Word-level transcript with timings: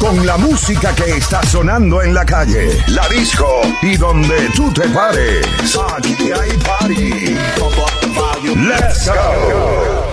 Con 0.00 0.26
la 0.26 0.38
música 0.38 0.94
que 0.94 1.18
está 1.18 1.42
sonando 1.42 2.00
en 2.00 2.14
la 2.14 2.24
calle, 2.24 2.82
la 2.88 3.06
disco 3.08 3.60
y 3.82 3.98
donde 3.98 4.48
tú 4.56 4.72
te 4.72 4.88
pares. 4.88 5.46
Aquí 5.94 6.16
hay 6.32 6.56
party. 6.56 7.36
Let's 8.56 9.06
go. 9.06 10.09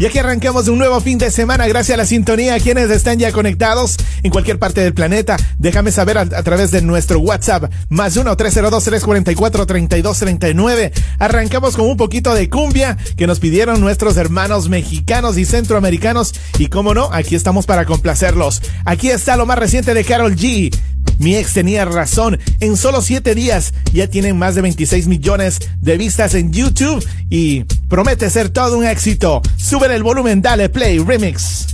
Y 0.00 0.06
aquí 0.06 0.18
arrancamos 0.18 0.68
un 0.68 0.78
nuevo 0.78 1.00
fin 1.00 1.18
de 1.18 1.28
semana 1.28 1.66
gracias 1.66 1.94
a 1.94 1.96
la 1.96 2.06
sintonía 2.06 2.60
quienes 2.60 2.88
están 2.88 3.18
ya 3.18 3.32
conectados 3.32 3.96
en 4.22 4.30
cualquier 4.30 4.60
parte 4.60 4.80
del 4.80 4.94
planeta. 4.94 5.36
Déjame 5.58 5.90
saber 5.90 6.18
a, 6.18 6.20
a 6.20 6.42
través 6.44 6.70
de 6.70 6.82
nuestro 6.82 7.18
WhatsApp 7.18 7.72
más 7.88 8.16
1-302-344-3239. 8.16 10.92
Arrancamos 11.18 11.74
con 11.74 11.88
un 11.88 11.96
poquito 11.96 12.32
de 12.32 12.48
cumbia 12.48 12.96
que 13.16 13.26
nos 13.26 13.40
pidieron 13.40 13.80
nuestros 13.80 14.16
hermanos 14.16 14.68
mexicanos 14.68 15.36
y 15.36 15.44
centroamericanos. 15.44 16.32
Y 16.58 16.68
como 16.68 16.94
no, 16.94 17.10
aquí 17.12 17.34
estamos 17.34 17.66
para 17.66 17.84
complacerlos. 17.84 18.62
Aquí 18.84 19.10
está 19.10 19.36
lo 19.36 19.46
más 19.46 19.58
reciente 19.58 19.94
de 19.94 20.04
Carol 20.04 20.36
G. 20.36 20.72
Mi 21.18 21.36
ex 21.36 21.52
tenía 21.52 21.84
razón. 21.84 22.38
En 22.60 22.76
solo 22.76 23.02
7 23.02 23.34
días 23.34 23.74
ya 23.92 24.06
tienen 24.06 24.38
más 24.38 24.54
de 24.54 24.62
26 24.62 25.08
millones 25.08 25.58
de 25.80 25.96
vistas 25.98 26.34
en 26.34 26.52
YouTube 26.52 27.04
y 27.28 27.64
promete 27.88 28.30
ser 28.30 28.48
todo 28.50 28.78
un 28.78 28.86
éxito. 28.86 29.42
Sube 29.56 29.94
el 29.94 30.02
volumen, 30.02 30.40
dale 30.40 30.68
play, 30.68 30.98
remix. 30.98 31.66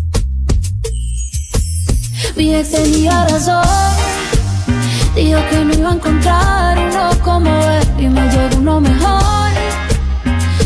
Mi 2.37 2.55
ex 2.55 2.71
tenía 2.71 3.27
razón. 3.27 3.65
Dijo 5.15 5.39
que 5.51 5.65
no 5.65 5.75
iba 5.75 5.91
a 5.91 5.95
encontrar 5.95 6.79
uno 6.79 7.11
como 7.23 7.71
él 7.71 7.87
y 7.99 8.09
me 8.09 8.23
llegó 8.29 8.57
uno 8.57 8.81
mejor. 8.81 9.53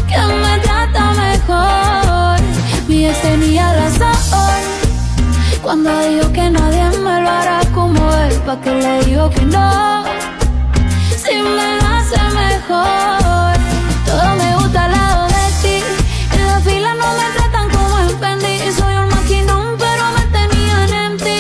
Que 0.09 0.19
me 0.19 0.59
trata 0.61 1.13
mejor. 1.15 2.41
Mi 2.89 3.07
ex 3.07 3.21
tenía 3.21 3.75
razón. 3.75 4.18
Cuando 5.69 5.91
dijo 6.01 6.33
que 6.33 6.49
nadie 6.49 6.83
me 7.01 7.21
lo 7.21 7.29
hará 7.29 7.61
como 7.75 8.01
él, 8.15 8.35
pa' 8.47 8.59
que 8.59 8.71
le 8.71 9.05
digo 9.05 9.29
que 9.29 9.43
no. 9.43 10.03
Si 11.15 11.35
me 11.35 11.77
lo 11.77 11.87
hace 11.95 12.19
mejor. 12.43 13.53
Todo 14.07 14.37
me 14.37 14.57
gusta 14.57 14.87
al 14.87 14.93
lado 14.93 15.27
de 15.27 15.45
ti. 15.61 15.85
En 16.33 16.47
la 16.47 16.59
fila 16.61 16.95
no 16.95 17.09
me 17.19 17.27
tratan 17.37 17.69
como 17.69 17.99
en 17.99 18.19
Fendi. 18.19 18.73
Soy 18.73 18.95
un 18.95 19.09
maquinón, 19.11 19.77
pero 19.77 20.05
me 20.17 20.25
tenían 20.39 20.91
en 21.05 21.17
ti. 21.19 21.39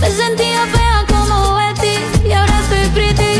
Me 0.00 0.10
sentía 0.10 0.66
fea 0.74 1.04
como 1.08 1.54
Betty 1.54 2.26
y 2.28 2.32
ahora 2.32 2.58
estoy 2.62 2.88
pretty. 2.94 3.32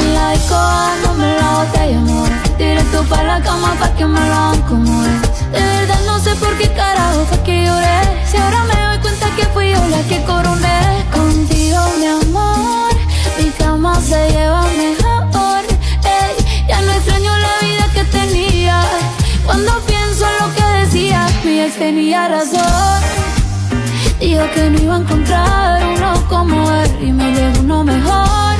En 0.00 0.14
la 0.14 0.30
disco 0.34 0.54
dándome 0.54 1.34
la 1.34 1.50
botella, 1.58 1.98
amor. 1.98 2.30
Directo 2.58 3.02
para 3.10 3.38
la 3.38 3.40
cama 3.42 3.74
pa' 3.80 3.92
que 3.96 4.06
me 4.06 4.20
lo 4.20 4.34
hagan 4.36 4.62
como 4.68 5.04
es. 5.04 5.50
De 5.50 5.60
verdad 5.60 6.00
no 6.06 6.20
sé 6.20 6.36
por 6.36 6.56
qué 6.58 6.72
carajo 6.72 7.26
fue 7.28 7.42
que 7.42 7.64
lloré. 7.66 7.98
Si 8.24 8.36
ahora 8.36 8.62
me 8.62 8.77
que 9.38 9.46
fui 9.54 9.70
yo 9.70 9.88
la 9.88 10.02
que 10.10 10.18
coroné. 10.24 10.80
Contigo, 11.12 11.80
mi 11.98 12.06
amor, 12.06 12.92
mi 13.38 13.50
cama 13.50 13.94
se 14.00 14.20
lleva 14.32 14.62
mejor. 14.84 15.62
Ey, 16.16 16.34
ya 16.68 16.80
no 16.82 16.90
extraño 16.92 17.32
la 17.46 17.54
vida 17.66 17.86
que 17.94 18.04
tenía. 18.18 18.80
Cuando 19.46 19.72
pienso 19.90 20.24
en 20.30 20.36
lo 20.42 20.48
que 20.56 20.64
decía, 20.80 21.26
mi 21.44 21.60
ex 21.60 21.76
tenía 21.76 22.28
razón. 22.28 23.00
Dijo 24.20 24.44
que 24.54 24.70
no 24.70 24.78
iba 24.82 24.94
a 24.96 24.98
encontrar 24.98 25.86
uno 25.94 26.10
como 26.28 26.56
él 26.80 26.90
y 27.00 27.12
me 27.12 27.30
llegó 27.32 27.60
uno 27.60 27.84
mejor, 27.84 28.56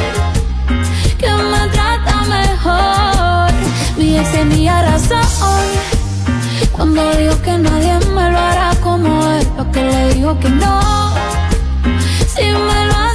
que 1.19 1.31
me 1.53 1.63
trata 1.77 2.15
mejor. 2.39 3.51
Mi 3.97 4.19
ex 4.19 4.31
tenía 4.31 4.83
razón 4.83 5.88
cuando 6.79 7.13
dijo 7.17 7.43
que 7.43 7.59
nadie 7.59 7.99
me 8.15 8.31
lo 8.31 8.39
hará 8.39 8.71
como 8.81 9.29
él, 9.33 9.45
pa' 9.57 9.69
que 9.73 9.83
le 9.83 10.15
digo 10.15 10.39
que 10.39 10.49
no, 10.49 10.81
si 12.33 12.45
me 12.45 12.87
lo 12.87 13.08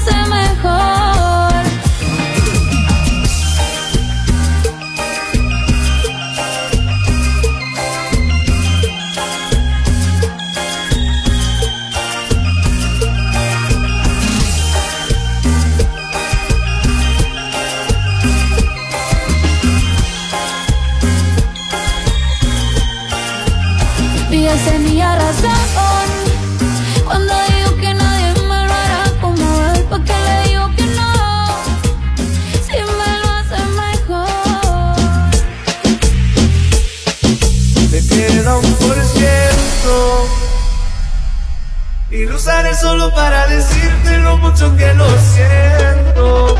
Usaré 42.43 42.75
solo 42.75 43.09
para 43.13 43.47
decirte 43.47 44.17
lo 44.17 44.37
mucho 44.39 44.75
que 44.75 44.93
lo 44.95 45.07
siento. 45.33 46.57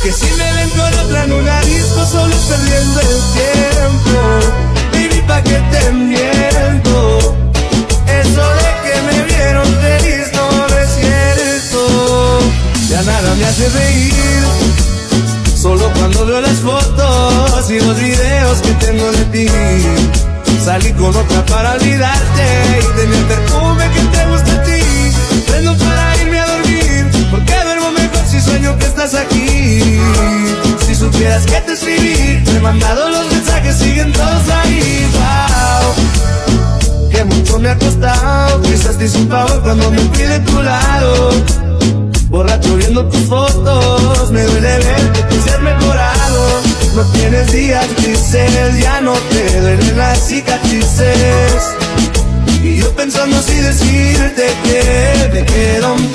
Que 0.00 0.12
si 0.12 0.26
me 0.36 0.52
ven 0.52 0.70
con 0.70 0.98
otra 1.00 1.24
en 1.24 1.32
una 1.32 1.60
solo 2.06 2.36
perdiendo 2.48 3.00
el 3.00 3.16
tiempo 3.34 4.77
las 50.18 50.28
cicatrices. 50.28 51.76
Y 52.62 52.76
yo 52.76 52.94
pensando 52.94 53.36
así 53.36 53.54
decirte 53.54 54.46
que 54.64 55.30
me 55.32 55.44
queda 55.44 55.92
un 55.92 56.12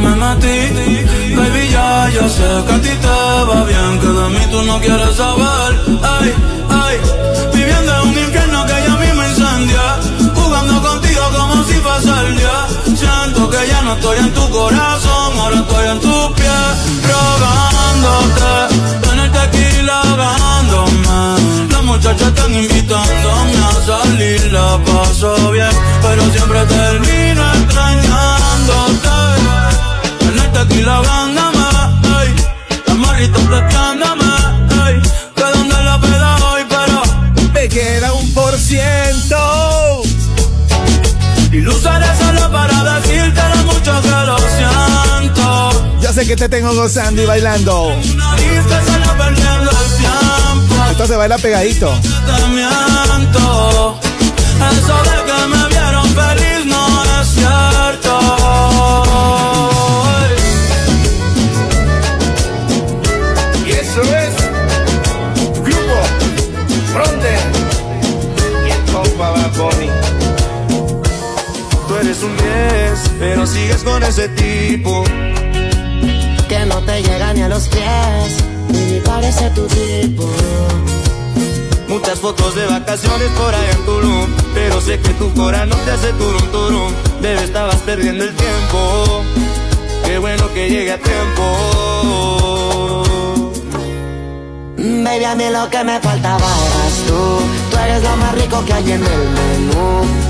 tu 0.00 0.08
insta 0.08 0.08
me 0.08 0.16
metí. 0.16 1.34
Baby, 1.36 1.68
ya, 1.70 2.08
yo 2.10 2.28
sé 2.28 2.64
que 2.66 2.72
a 2.72 2.80
ti 2.80 2.88
te 2.88 3.08
va 3.08 3.64
bien, 3.64 4.00
que 4.00 4.06
de 4.06 4.28
mí 4.30 4.46
tú 4.50 4.62
no 4.62 4.80
quieres 4.80 5.16
saber. 5.16 5.72
Ay, 6.02 6.34
ay, 6.68 6.96
viviendo 7.52 7.94
en 7.94 8.08
un 8.08 8.18
infierno 8.18 8.66
que 8.66 8.72
ya 8.72 8.92
a 8.92 8.98
mí 8.98 9.06
me 9.18 9.28
incendia. 9.28 9.98
Jugando 10.34 10.82
contigo 10.82 11.22
como 11.36 11.64
si 11.64 11.74
fuese 11.74 12.10
el 12.26 12.36
día. 12.36 12.66
Siento 12.96 13.50
que 13.50 13.68
ya 13.68 13.82
no 13.82 13.92
estoy 13.94 14.18
en 14.18 14.34
tu 14.34 14.50
corazón, 14.50 15.38
ahora 15.38 15.56
estoy 15.56 15.86
en 15.88 16.00
tus 16.00 16.32
pies, 16.36 16.72
rogándote. 17.10 18.52
Tener 19.02 19.32
tequila 19.32 20.00
ahogándome. 20.02 21.70
La 21.70 21.82
muchacha 21.82 22.12
muchachas 22.14 22.28
están 22.28 22.54
invitándome 22.54 23.58
a 23.58 23.72
salir, 23.86 24.52
la 24.52 24.78
paso 24.84 25.50
bien, 25.52 25.70
pero 26.02 26.22
siempre 26.30 26.66
termino 26.66 27.52
extrañándote. 27.54 28.99
En 30.80 30.88
el 30.88 30.90
tequila 30.92 31.00
vándame, 31.00 31.60
ey, 32.22 32.30
las 32.86 32.96
morritas 32.96 33.42
prestándome, 33.42 34.32
ey, 34.86 34.96
que 35.36 35.42
donde 35.42 35.84
la 35.84 36.00
peda 36.00 36.36
hoy, 36.46 36.62
pero 36.70 37.02
me 37.52 37.68
queda 37.68 38.14
un 38.14 38.32
por 38.32 38.56
ciento. 38.56 40.00
Y 41.52 41.60
lo 41.60 41.76
usaré 41.76 42.06
solo 42.16 42.50
para 42.50 42.82
decirte 42.94 43.42
lo 43.56 43.64
mucho 43.64 44.00
que 44.00 44.08
lo 44.08 44.38
siento. 44.38 45.70
Yo 46.00 46.14
sé 46.14 46.26
que 46.26 46.36
te 46.36 46.48
tengo 46.48 46.74
gozando 46.74 47.22
y 47.22 47.26
bailando. 47.26 47.92
solo 47.92 49.18
perdiendo 49.18 49.70
el 49.70 49.96
tiempo. 49.98 50.74
Esto 50.92 51.06
se 51.06 51.16
baila 51.16 51.36
pegadito. 51.36 51.92
Te 52.00 52.46
miento. 52.48 54.00
Eso 54.72 55.02
de 55.02 55.24
que 55.26 55.46
me 55.46 55.68
vieron 55.68 56.08
feliz 56.14 56.64
no 56.64 57.04
es 57.20 57.28
cierto. 57.34 58.18
Un 72.22 72.36
10, 72.36 73.10
pero 73.18 73.46
sigues 73.46 73.82
con 73.82 74.02
ese 74.02 74.28
tipo. 74.30 75.04
Que 76.48 76.66
no 76.66 76.82
te 76.82 77.02
llega 77.02 77.32
ni 77.32 77.40
a 77.40 77.48
los 77.48 77.66
pies, 77.68 78.44
ni 78.68 79.00
parece 79.00 79.48
tu 79.50 79.66
tipo. 79.66 80.28
Muchas 81.88 82.18
fotos 82.18 82.54
de 82.54 82.66
vacaciones 82.66 83.28
por 83.30 83.52
ahí 83.52 83.66
en 83.72 83.84
Tulum 83.84 84.26
Pero 84.54 84.80
sé 84.80 85.00
que 85.00 85.08
tu 85.14 85.32
corazón 85.34 85.70
no 85.70 85.76
te 85.76 85.90
hace 85.90 86.12
turum 86.12 86.46
turum. 86.52 86.92
Debe 87.22 87.42
estabas 87.42 87.76
perdiendo 87.76 88.24
el 88.24 88.34
tiempo. 88.36 89.22
Qué 90.04 90.18
bueno 90.18 90.52
que 90.52 90.68
llegue 90.68 90.92
a 90.92 90.98
tiempo. 90.98 91.42
Baby, 94.76 95.24
a 95.24 95.34
mí 95.34 95.44
lo 95.50 95.70
que 95.70 95.84
me 95.84 95.98
faltaba 96.00 96.36
eras 96.38 96.94
tú. 97.06 97.40
Tú 97.70 97.78
eres 97.78 98.02
lo 98.02 98.16
más 98.18 98.34
rico 98.34 98.62
que 98.66 98.72
hay 98.74 98.92
en 98.92 99.04
el 99.04 99.28
menú 99.30 100.29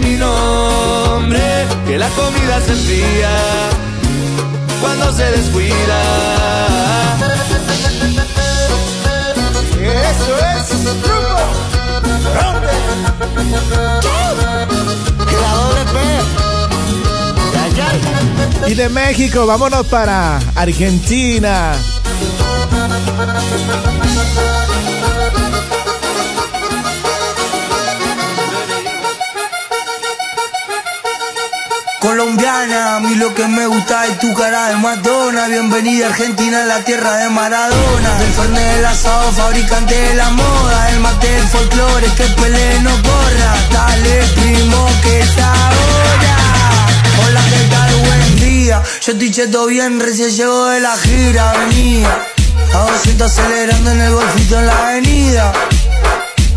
mi 0.00 0.16
nombre. 0.16 1.66
Que 1.86 1.98
la 1.98 2.08
comida 2.10 2.60
se 2.60 2.72
enfría 2.72 3.30
cuando 4.80 5.12
se 5.12 5.24
descuida. 5.24 6.02
Eso 9.80 10.38
es. 10.38 10.70
La 15.40 15.50
doble 15.54 15.84
P. 18.64 18.70
Y 18.70 18.74
de 18.74 18.88
México, 18.88 19.46
vámonos 19.46 19.86
para 19.86 20.38
Argentina. 20.54 21.74
Colombiana, 32.02 32.96
a 32.96 33.00
mí 33.00 33.14
lo 33.14 33.32
que 33.32 33.46
me 33.46 33.64
gusta 33.64 34.08
es 34.08 34.18
tu 34.18 34.34
cara 34.34 34.70
de 34.70 34.76
Madonna. 34.76 35.46
Bienvenida 35.46 36.06
a 36.06 36.08
Argentina, 36.08 36.64
la 36.64 36.80
tierra 36.80 37.14
de 37.18 37.28
Maradona. 37.28 38.14
Del 38.18 38.32
Fernet 38.32 38.74
del 38.74 38.86
asado, 38.86 39.30
fabricante 39.30 39.94
de 39.94 40.14
la 40.16 40.30
moda. 40.30 40.90
El 40.90 40.98
mate 40.98 41.30
del 41.30 41.46
folclore, 41.46 42.08
que 42.16 42.24
pele 42.24 42.80
no 42.80 42.90
corra. 42.90 43.54
Dale, 43.70 44.24
primo, 44.34 44.88
que 45.00 45.20
está 45.20 45.46
ahora. 45.52 46.36
Hola, 47.24 47.40
¿qué 47.40 47.70
tal? 47.70 47.94
Buen 47.94 48.40
día. 48.40 48.82
Yo 49.00 49.12
estoy 49.12 49.30
cheto 49.30 49.66
bien, 49.66 50.00
recién 50.00 50.30
llego 50.30 50.66
de 50.70 50.80
la 50.80 50.96
gira, 50.96 51.52
venía. 51.52 52.26
A 52.74 52.78
200 52.78 53.30
acelerando 53.30 53.92
en 53.92 54.00
el 54.00 54.12
golfito 54.12 54.58
en 54.58 54.66
la 54.66 54.88
avenida. 54.88 55.52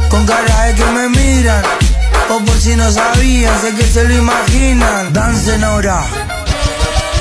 Con 0.10 0.26
cara 0.26 0.64
de 0.64 0.74
que 0.74 0.86
me 0.86 1.10
miran. 1.10 1.85
O 2.28 2.40
por 2.40 2.60
si 2.60 2.76
no 2.76 2.92
sabían, 2.92 3.54
sé 3.62 3.76
que 3.76 3.84
se 3.84 4.04
lo 4.04 4.16
imaginan. 4.16 5.14
Dancen 5.14 5.64
ahora. 5.64 6.04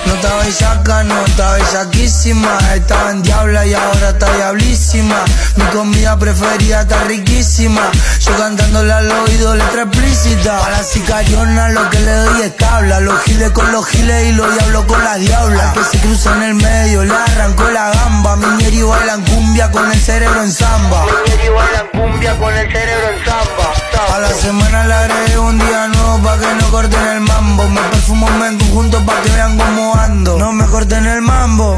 No 0.06 0.14
estaba 0.14 0.42
bellaca, 0.42 1.04
no 1.04 1.24
estaba 1.26 1.56
bellaquísima. 1.56 2.58
Estaba 2.74 3.10
en 3.10 3.22
diabla 3.22 3.66
y 3.66 3.74
ahora 3.74 4.10
está 4.10 4.32
diablísima. 4.34 5.16
Mi 5.56 5.64
comida 5.66 6.18
preferida 6.18 6.82
está 6.82 7.04
riquísima. 7.04 7.82
Yo 8.20 8.36
cantándole 8.38 8.92
al 8.92 9.10
oído 9.10 9.54
letra 9.54 9.82
explícita. 9.82 10.64
A 10.64 10.70
la 10.70 10.82
sicariona 10.82 11.68
lo 11.68 11.88
que 11.90 12.00
le 12.00 12.12
doy 12.12 12.42
es 12.42 12.56
tabla. 12.56 13.00
Los 13.00 13.20
giles 13.22 13.50
con 13.50 13.70
los 13.72 13.86
giles 13.86 14.26
y 14.26 14.32
los 14.32 14.52
diablos 14.54 14.84
con 14.86 15.04
las 15.04 15.20
diablas. 15.20 15.74
Que 15.74 15.84
se 15.84 15.98
cruza 15.98 16.34
en 16.36 16.42
el 16.42 16.54
medio, 16.54 17.04
le 17.04 17.14
arrancó 17.14 17.68
la 17.70 17.90
gamba. 17.90 18.36
Miñeri 18.36 18.82
bailan 18.82 19.22
cumbia 19.24 19.70
con 19.70 19.90
el 19.90 20.00
cerebro 20.00 20.42
en 20.42 20.52
samba. 20.52 21.04
Miñeri 21.04 21.48
bailan 21.50 21.88
cumbia 21.92 22.38
con 22.38 22.54
el 22.54 22.72
cerebro 22.72 23.10
en 23.10 23.24
samba. 23.24 23.93
A 23.96 24.18
la 24.18 24.28
semana 24.28 24.86
le 24.86 24.94
agregué 24.94 25.38
un 25.38 25.58
día 25.58 25.88
nuevo 25.88 26.18
pa' 26.22 26.38
que 26.38 26.54
no 26.60 26.70
corten 26.70 27.06
el 27.06 27.20
mambo. 27.20 27.68
Me 27.68 27.80
perfumo 27.80 28.28
en 28.44 28.58
conjunto 28.58 29.04
pa' 29.04 29.20
que 29.22 29.30
vean 29.30 29.56
cómo 29.56 29.94
ando. 29.94 30.38
No 30.38 30.52
me 30.52 30.66
corten 30.66 31.06
el 31.06 31.22
mambo. 31.22 31.76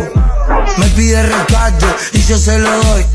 Me 0.79 0.87
pide 0.89 1.23
rescate 1.23 1.87
y 2.13 2.23
yo 2.23 2.39
se 2.39 2.59
lo 2.59 2.71
doy. 2.71 3.07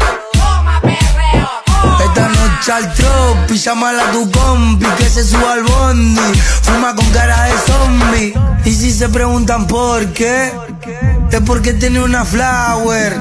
Esta 2.03 2.27
noche 2.27 2.71
al 2.71 2.94
tropi, 2.94 3.57
llámala 3.57 4.03
a 4.03 4.12
tu 4.12 4.30
compi 4.31 4.86
que 4.98 5.09
se 5.09 5.24
suba 5.24 5.53
al 5.53 5.63
bondi. 5.63 6.39
Fuma 6.62 6.96
con 6.96 7.05
cara 7.12 7.43
de 7.46 7.53
zombie. 7.67 8.34
Y 8.65 8.74
si 8.74 8.91
se 8.91 9.10
preguntan 9.10 9.65
por 9.67 10.13
qué, 10.13 10.53
es 11.31 11.41
porque 11.41 11.74
tiene 11.74 12.01
una 12.01 12.24
flower. 12.24 13.20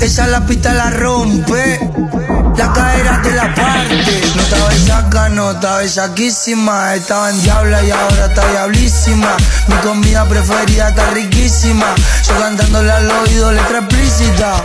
Ella 0.00 0.26
la 0.26 0.46
pista 0.46 0.72
la 0.72 0.90
rompe. 0.90 1.78
La 2.56 2.72
cadera 2.72 3.20
te 3.22 3.32
la 3.32 3.54
parte. 3.54 4.20
No 4.34 4.42
estaba 4.42 4.68
bellaca, 4.68 5.28
no 5.28 5.50
estaba 5.52 5.78
bellaquísima. 5.78 6.94
Estaba 6.94 7.30
en 7.30 7.42
diabla 7.42 7.82
y 7.82 7.90
ahora 7.90 8.26
está 8.26 8.48
diablísima. 8.50 9.36
Mi 9.68 9.74
comida 9.76 10.24
preferida 10.28 10.88
está 10.88 11.10
riquísima. 11.10 11.86
Yo 12.26 12.38
cantándole 12.38 12.90
al 12.92 13.10
oído 13.10 13.52
letra 13.52 13.78
explícita. 13.78 14.64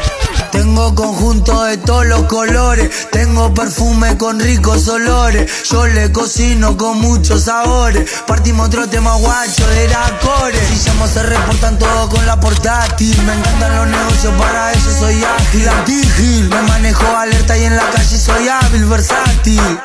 Tengo 0.53 0.93
conjunto 0.93 1.63
de 1.63 1.77
todos 1.77 2.05
los 2.05 2.25
colores. 2.25 3.07
Tengo 3.11 3.51
perfume 3.55 4.19
con 4.19 4.39
ricos 4.39 4.87
olores. 4.87 5.63
Yo 5.63 5.87
le 5.87 6.11
cocino 6.11 6.77
con 6.77 6.99
muchos 6.99 7.45
sabores. 7.45 8.07
Partimos 8.27 8.67
otro 8.67 8.87
tema 8.87 9.15
guacho 9.15 9.67
de 9.69 9.87
la 9.87 10.19
core. 10.19 10.59
Si 10.67 10.87
llamo 10.87 11.07
se 11.07 11.23
reportan 11.23 11.79
todo 11.79 12.07
con 12.07 12.23
la 12.27 12.39
portátil. 12.39 13.19
Me 13.23 13.33
encantan 13.33 13.75
los 13.77 13.87
negocios, 13.87 14.33
para 14.37 14.71
eso 14.73 14.99
soy 14.99 15.23
ágil. 15.23 15.67
Antigil, 15.67 16.49
me 16.49 16.61
manejo 16.61 17.03
alerta 17.17 17.57
y 17.57 17.63
en 17.63 17.75
la 17.75 17.89
calle 17.89 18.17
soy 18.19 18.47
hábil, 18.47 18.85
versátil. 18.85 19.79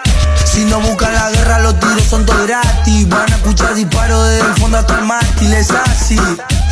Si 0.44 0.66
no 0.66 0.80
buscan 0.80 1.14
la 1.14 1.30
guerra, 1.30 1.60
los 1.60 1.80
tiros 1.80 2.02
son 2.02 2.26
todos 2.26 2.46
gratis. 2.46 3.08
Van 3.08 3.32
a 3.32 3.36
escuchar 3.36 3.74
disparos 3.74 4.28
desde 4.28 4.46
el 4.46 4.54
fondo 4.56 4.76
hasta 4.76 4.98
el 4.98 5.06
mástil, 5.06 5.50
es 5.54 5.70
así. 5.70 6.20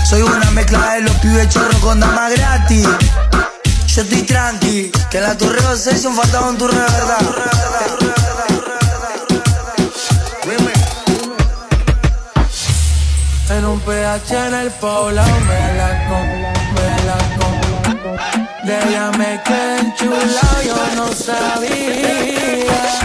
Soy 0.04 0.20
una 0.20 0.50
mezcla 0.50 0.96
de 0.96 1.00
los 1.00 1.16
pibes 1.16 1.48
chorros 1.48 1.76
con 1.76 1.98
damas 1.98 2.30
gratis. 2.36 2.86
Yo 3.96 4.02
estoy 4.02 4.22
tranqui, 4.24 4.92
que 5.10 5.16
en 5.16 5.22
la 5.22 5.38
Torre 5.38 5.58
Session 5.74 6.14
faltaba 6.14 6.50
un 6.50 6.58
turno 6.58 6.78
de 6.78 6.86
verdad. 6.86 7.16
En 13.48 13.64
un 13.64 13.80
PH 13.80 14.48
en 14.48 14.54
el 14.54 14.70
poblado 14.72 15.40
me 15.40 15.74
la 15.78 16.08
con, 16.08 16.28
me 16.74 16.88
la 17.06 17.18
con. 17.38 18.66
De 18.66 18.76
ella 18.86 19.10
me 19.16 19.42
quedé 19.42 19.78
enchulado, 19.78 20.62
yo 20.62 20.76
no 20.96 21.10
sabía 21.14 22.95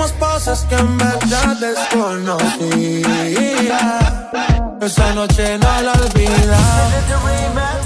hicimos 0.00 0.12
cosas 0.12 0.66
que 0.68 0.76
en 0.76 0.98
verdad 0.98 1.56
desconocía. 1.56 2.48
Esa 4.80 5.14
noche 5.14 5.58
no 5.58 5.82
la 5.82 5.92
olvidaba. 5.92 6.88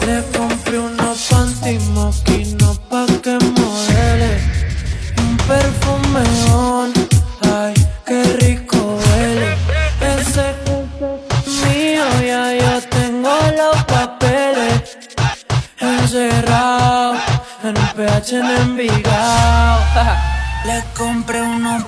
Le 0.07 0.23
compré 0.37 0.79
unos 0.79 1.19
panty 1.31 1.79
moquinos 1.91 2.79
pa' 2.91 3.07
que 3.23 3.39
modele. 3.57 4.39
Un 5.19 5.37
perfume 5.49 6.25
on, 6.53 6.93
ay, 7.53 7.75
qué 8.07 8.23
rico 8.41 8.77
huele. 8.77 9.57
Ese 10.01 10.55
mío 11.67 12.07
ya 12.25 12.45
yo 12.55 12.81
tengo 12.91 13.35
los 13.57 13.77
papeles. 13.85 14.99
Encerrado 15.81 17.15
en 17.65 17.77
un 17.77 17.89
PH 17.97 18.39
en 18.39 18.47
Envigado. 18.47 19.81
Le 20.65 20.83
compré 20.97 21.43
unos 21.43 21.85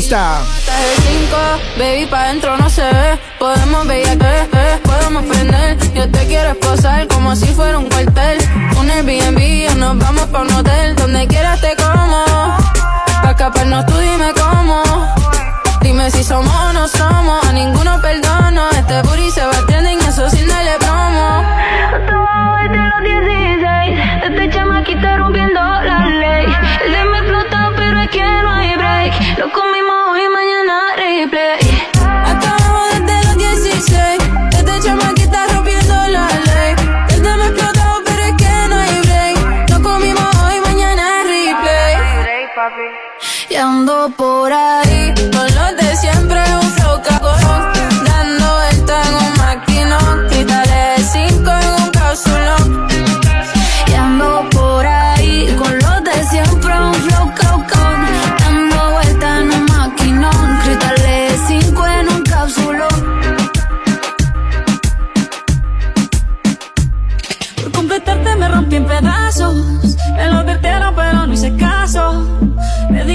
style. 0.00 0.55
Y 43.48 43.54
ando 43.54 44.10
por 44.16 44.52
ahí, 44.52 45.14
con 45.32 45.44
los 45.54 45.76
de 45.76 45.96
siempre, 45.96 46.40
un 46.60 46.70
flow 46.72 47.00
cagón. 47.00 47.38
Dando 48.04 48.54
vuelta 48.56 49.02
en 49.06 49.14
un 49.14 49.36
maquinón, 49.38 50.26
cristales 50.28 50.96
de 50.96 51.04
cinco 51.04 51.50
en 51.52 51.82
un 51.82 51.90
cápsulón. 51.92 52.88
Y 53.86 53.94
ando 53.94 54.48
por 54.50 54.84
ahí, 54.84 55.54
con 55.56 55.78
los 55.78 56.04
de 56.04 56.24
siempre, 56.24 56.80
un 56.80 56.94
flow 56.94 57.34
cagón. 57.36 58.06
Dando 58.40 58.90
vuelta 58.94 59.38
en 59.38 59.52
un 59.52 59.64
maquinón, 59.66 60.58
cristales 60.64 61.02
de 61.02 61.38
cinco 61.46 61.86
en 61.86 62.08
un 62.08 62.22
cápsulón. 62.24 63.20
Por 67.62 67.72
completarte 67.72 68.34
me 68.34 68.48
rompí 68.48 68.76
en 68.76 68.86
pedazos, 68.86 69.54
me 70.16 70.26
lo 70.26 70.38
advirtieron 70.38 70.94
pero 70.96 71.26
no 71.26 71.32
hice 71.32 71.54
caso 71.56 72.45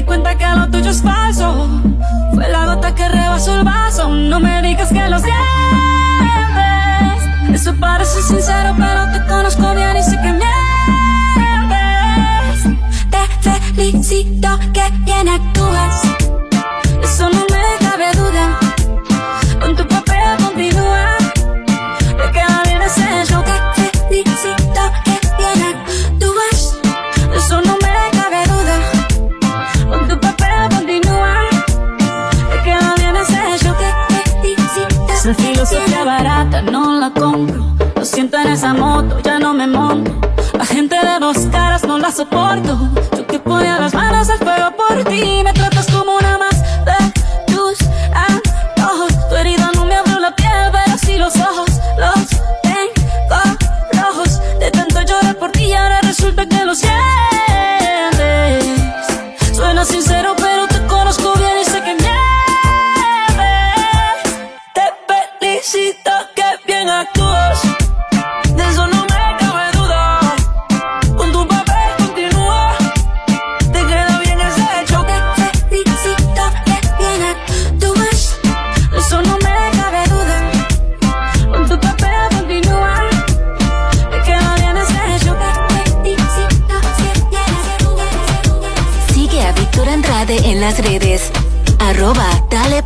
cuenta 0.03 0.35
que 0.35 0.45
lo 0.47 0.69
tuyo 0.69 0.89
es 0.89 1.01
falso. 1.01 1.67
Fue 2.33 2.47
la 2.49 2.65
gota 2.65 2.93
que 2.95 3.07
rebasó 3.07 3.59
el 3.59 3.63
vaso. 3.63 4.09
No 4.09 4.39
me 4.39 4.61
digas 4.61 4.89
que 4.89 5.07
lo 5.09 5.19
sientes. 5.19 5.35
Eso 7.53 7.75
parece 7.79 8.21
sincero, 8.21 8.73
pero 8.77 9.11
te 9.11 9.25
conozco 9.27 9.75
bien 9.75 9.97
y 9.97 10.03
sé 10.03 10.17
que 10.21 10.33
mientes. 10.33 10.51
Te 13.11 13.51
felicito 13.73 14.59
que 14.73 14.83
bien 15.05 15.27
actúas. 15.29 16.20
filosofía 35.65 36.03
barata 36.03 36.61
no 36.63 36.99
la 36.99 37.11
compro. 37.11 37.65
Lo 37.95 38.05
siento 38.05 38.37
en 38.37 38.47
esa 38.47 38.73
moto, 38.73 39.19
ya 39.21 39.37
no 39.37 39.53
me 39.53 39.67
monto. 39.67 40.11
La 40.57 40.65
gente 40.65 40.95
de 40.95 41.19
dos 41.19 41.37
caras 41.51 41.83
no 41.83 41.99
la 41.99 42.11
soporto. 42.11 42.89
Yo 43.15 43.27
que 43.27 43.39
ponía 43.39 43.79
las 43.79 43.93
manos 43.93 44.29
al 44.29 44.39
fuego 44.39 44.71
por 44.75 45.03
ti. 45.03 45.43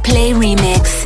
Play 0.06 0.34
Remix. 0.34 1.04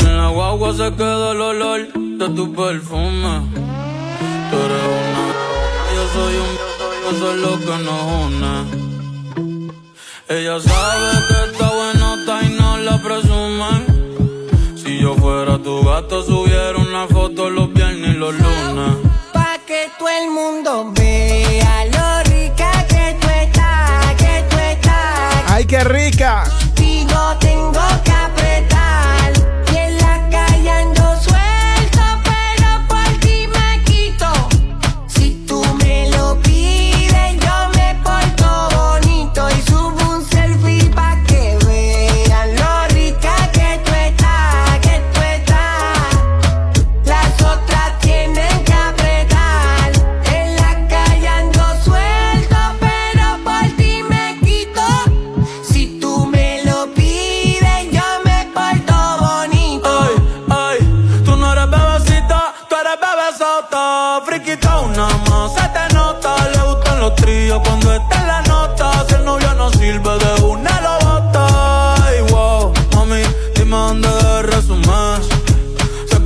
En 0.00 0.16
la 0.16 0.28
guagua 0.28 0.72
se 0.72 0.92
queda 0.94 1.32
el 1.32 1.40
olor 1.40 1.92
de 1.92 2.28
tu 2.30 2.54
perfume. 2.54 3.34
Tú 4.50 4.56
eres 4.66 4.84
una. 5.00 5.24
Yo 5.94 6.02
soy 6.14 6.34
un. 6.44 6.52
Eso 7.10 7.26
es 7.32 7.38
lo 7.44 7.52
que 7.58 7.76
nos 7.86 8.02
une. 8.24 8.54
Ella 10.28 10.60
sabe 10.60 11.10
que 11.28 11.38
está 11.50 11.66
buena 11.78 12.08
y 12.42 12.48
no 12.60 12.76
la 12.78 12.96
presumen. 13.02 13.80
Si 14.76 14.98
yo 14.98 15.14
fuera 15.16 15.58
tu 15.58 15.84
gato, 15.84 16.22
subiera 16.22 16.78
una 16.78 17.06
foto 17.06 17.50
los 17.50 17.72
viernes 17.72 18.14
y 18.14 18.18
los 18.18 18.32
lunes. 18.34 18.96
Pa' 19.32 19.58
que 19.66 19.90
todo 19.98 20.08
el 20.08 20.30
mundo 20.30 20.92
vea 20.94 21.59
qué 25.82 25.84
rica! 25.84 26.59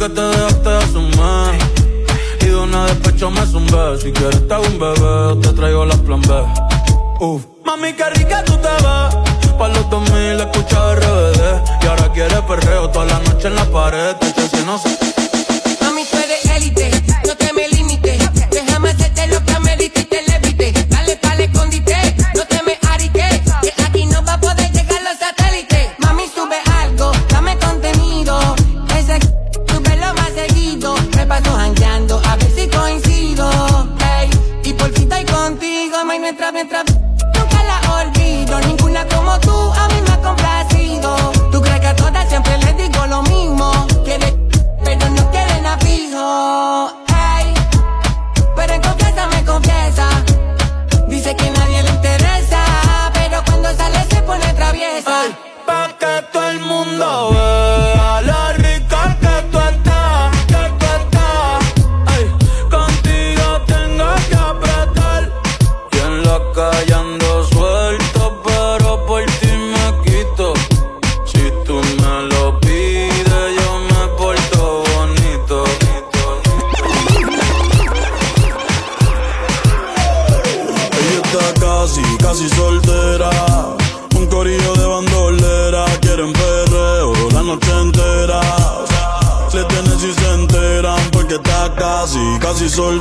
Que 0.05 0.15
te 0.15 0.21
dejaste 0.21 0.69
de 0.69 0.77
asumir. 0.77 1.59
Y 2.41 2.47
de 2.47 2.57
una 2.57 2.85
despecho 2.87 3.31
me 3.31 3.47
zumbé. 3.47 3.99
Si 4.03 4.13
quieres 4.13 4.47
te 4.47 4.55
hago 4.55 4.65
un 4.65 4.79
bebé, 4.79 5.41
te 5.43 5.53
traigo 5.55 5.85
la 5.87 5.97
plan 5.97 6.21
B. 6.21 6.35
Uf. 7.21 7.43
Mami, 7.65 7.93
qué 7.95 8.11
rica 8.11 8.45
tú 8.45 8.53
te 8.57 8.69
ves. 8.69 9.57
Pa' 9.59 9.69
los 9.69 9.89
2000 9.89 10.41
escucha 10.41 10.95
RBD. 10.95 11.41
Y 11.83 11.87
ahora 11.87 12.13
quieres 12.13 12.41
perreo 12.41 12.91
toda 12.91 13.07
la 13.07 13.19
noche 13.21 13.49
en 13.49 13.55
la 13.55 13.65
pared. 13.65 14.17
Te 14.17 14.49
si 14.49 14.65
no 14.65 14.77
sé. 14.79 14.91
Mami, 15.81 16.05
tú 16.11 16.19
eres 16.19 16.45
élite, 16.57 17.03
no 17.27 17.37
te 17.37 17.53
me 17.53 17.69
mientras, 36.45 36.53
mientras. 36.53 36.94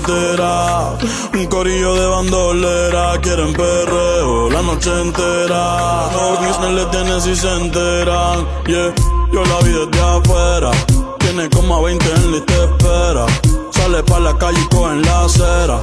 Soltera. 0.04 0.98
Un 1.34 1.46
corillo 1.48 1.96
de 1.96 2.08
bandolera. 2.08 3.20
Quieren 3.22 3.54
perreo 3.54 4.50
la 4.50 4.62
noche 4.62 4.90
entera. 5.02 6.10
Business 6.40 6.72
le 6.72 6.86
tienen 6.86 7.22
si 7.22 7.36
se 7.36 7.50
enteran. 7.54 8.46
Yeah, 8.66 8.94
yo 9.32 9.44
la 9.44 9.60
vi 9.64 9.72
desde 9.72 10.02
afuera. 10.02 10.72
Tiene 11.20 11.50
como 11.50 11.76
a 11.78 11.82
20 11.82 12.06
en 12.14 12.32
de 12.32 12.38
espera. 12.38 13.26
Sale 13.72 14.04
pa' 14.04 14.20
la 14.20 14.38
calle 14.38 14.60
y 14.60 14.76
coge 14.76 14.94
en 14.94 15.02
la 15.02 15.26
acera. 15.26 15.82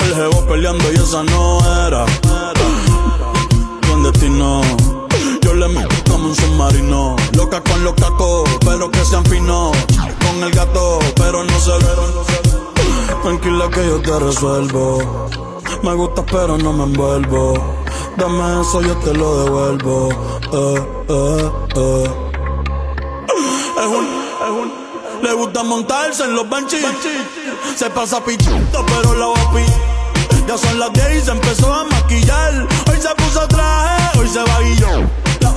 El 0.00 0.14
jevo 0.14 0.46
peleando 0.46 0.92
y 0.92 0.96
esa 0.96 1.22
no 1.22 1.60
era. 1.86 2.04
Con 3.88 4.02
destino. 4.02 4.62
Yo 5.42 5.54
le 5.54 5.68
meto 5.68 5.94
como 6.10 6.28
un 6.28 6.36
submarino. 6.36 7.16
Loca 7.36 7.60
con 7.62 7.84
los 7.84 7.94
cacos, 7.94 8.48
pero 8.64 8.90
que 8.90 9.04
sean 9.04 9.24
finos. 9.24 9.76
Con 10.20 10.42
el 10.42 10.50
gato, 10.52 10.98
pero 11.16 11.44
no 11.44 11.60
se 11.60 11.72
ve. 11.72 12.81
Tranquila 13.22 13.70
que 13.70 13.86
yo 13.86 14.02
te 14.02 14.18
resuelvo. 14.18 15.28
Me 15.82 15.94
gusta, 15.94 16.24
pero 16.26 16.58
no 16.58 16.72
me 16.72 16.84
envuelvo. 16.84 17.54
Dame 18.16 18.60
eso, 18.60 18.80
yo 18.82 18.96
te 18.96 19.14
lo 19.14 19.44
devuelvo. 19.44 20.08
Eh, 20.52 20.86
eh, 21.08 21.50
eh. 21.76 22.10
Es 23.78 23.86
un, 23.86 24.06
es 24.42 24.50
un. 24.50 24.72
Le 25.22 25.32
gusta 25.34 25.62
montarse 25.62 26.24
en 26.24 26.34
los 26.34 26.50
benches. 26.50 26.84
Se 27.76 27.88
pasa 27.90 28.24
pichito, 28.24 28.84
pero 28.86 29.14
la 29.14 29.32
papi. 29.34 29.64
Ya 30.48 30.58
son 30.58 30.80
las 30.80 30.92
10 30.92 31.16
y 31.16 31.20
se 31.20 31.30
empezó 31.30 31.72
a 31.72 31.84
maquillar. 31.84 32.66
Hoy 32.90 33.00
se 33.00 33.14
puso 33.14 33.46
traje, 33.46 34.18
hoy 34.18 34.28
se 34.28 34.40
va 34.40 34.58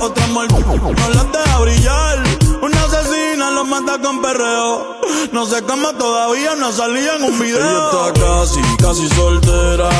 otra 0.00 0.26
muerte 0.28 0.54
no 0.58 1.08
las 1.10 1.32
deja 1.32 1.58
brillar. 1.60 2.24
Una 2.62 2.84
asesina 2.84 3.50
lo 3.50 3.64
mata 3.64 4.00
con 4.00 4.20
perreo. 4.20 5.00
No 5.32 5.46
sé 5.46 5.62
cómo 5.62 5.92
todavía 5.92 6.54
no 6.56 6.72
salía 6.72 7.16
en 7.16 7.24
un 7.24 7.38
video. 7.38 7.58
Ella 7.58 8.10
está 8.12 8.20
casi, 8.20 8.60
casi 8.78 9.08
soltera. 9.08 9.90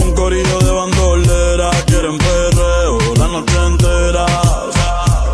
Un 0.00 0.14
corillo 0.14 0.58
de 0.58 0.70
bandolera. 0.70 1.70
Quieren 1.86 2.18
perreo 2.18 2.98
la 3.16 3.26
noche 3.28 3.56
entera. 3.66 4.26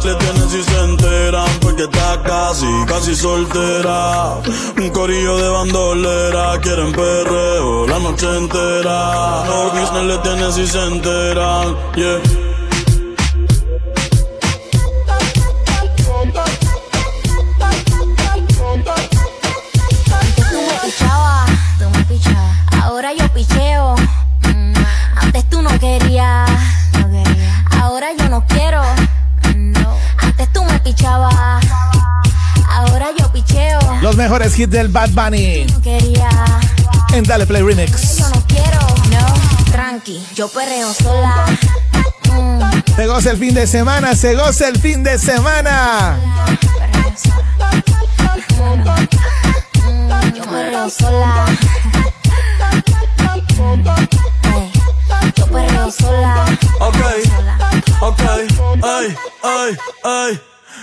Le 0.04 0.14
tienen 0.14 0.48
si 0.48 0.62
se 0.62 0.80
enteran 0.80 1.46
porque 1.60 1.82
está 1.82 2.22
casi, 2.22 2.66
casi 2.86 3.14
soltera. 3.14 4.36
Un 4.78 4.88
corillo 4.88 5.36
de 5.36 5.48
bandolera, 5.50 6.58
quieren 6.62 6.92
perreo 6.92 7.86
la 7.86 7.98
noche 7.98 8.26
entera. 8.38 9.44
Los 9.44 9.72
business 9.72 10.04
le 10.04 10.18
tienen 10.18 10.52
si 10.54 10.66
se 10.66 10.82
enteran, 10.82 11.76
yeah. 11.94 12.47
No 25.80 25.86
querías. 25.98 26.50
Ahora 27.80 28.08
yo 28.18 28.28
no 28.28 28.44
quiero. 28.48 28.82
Antes 30.18 30.52
tú 30.52 30.64
me 30.64 30.76
pichabas. 30.80 31.64
Ahora 32.68 33.06
yo 33.16 33.30
picheo. 33.32 33.78
Los 34.02 34.16
mejores 34.16 34.58
hits 34.58 34.70
del 34.72 34.88
Bad 34.88 35.10
Bunny 35.10 35.66
No 35.72 35.80
quería. 35.80 36.28
en 37.12 37.22
Dale 37.22 37.46
Play 37.46 37.62
Remix. 37.62 38.16
Yo 38.18 38.28
no 38.28 38.42
quiero. 38.48 38.80
No, 39.12 39.70
tranqui. 39.70 40.26
Yo 40.34 40.48
perreo 40.48 40.92
sola. 40.92 41.44
Mm, 42.32 42.60
Se 42.96 43.06
goza 43.06 43.30
el 43.30 43.36
fin 43.38 43.54
de 43.54 43.66
semana, 43.68 44.16
se 44.16 44.34
goza 44.34 44.66
el 44.66 44.78
fin 44.80 45.04
de 45.04 45.16
semana. 45.16 46.16
perreo 46.80 47.14
sola. 48.50 48.96
Mm, 49.86 50.34
Yo 50.34 50.42
perreo 50.44 50.90
sola. 50.90 51.44
Ey, 53.34 53.44
Ok, 55.88 56.96
ok, 58.00 58.20
ay, 58.82 59.16
ay, 59.42 59.78
ay. 60.04 60.40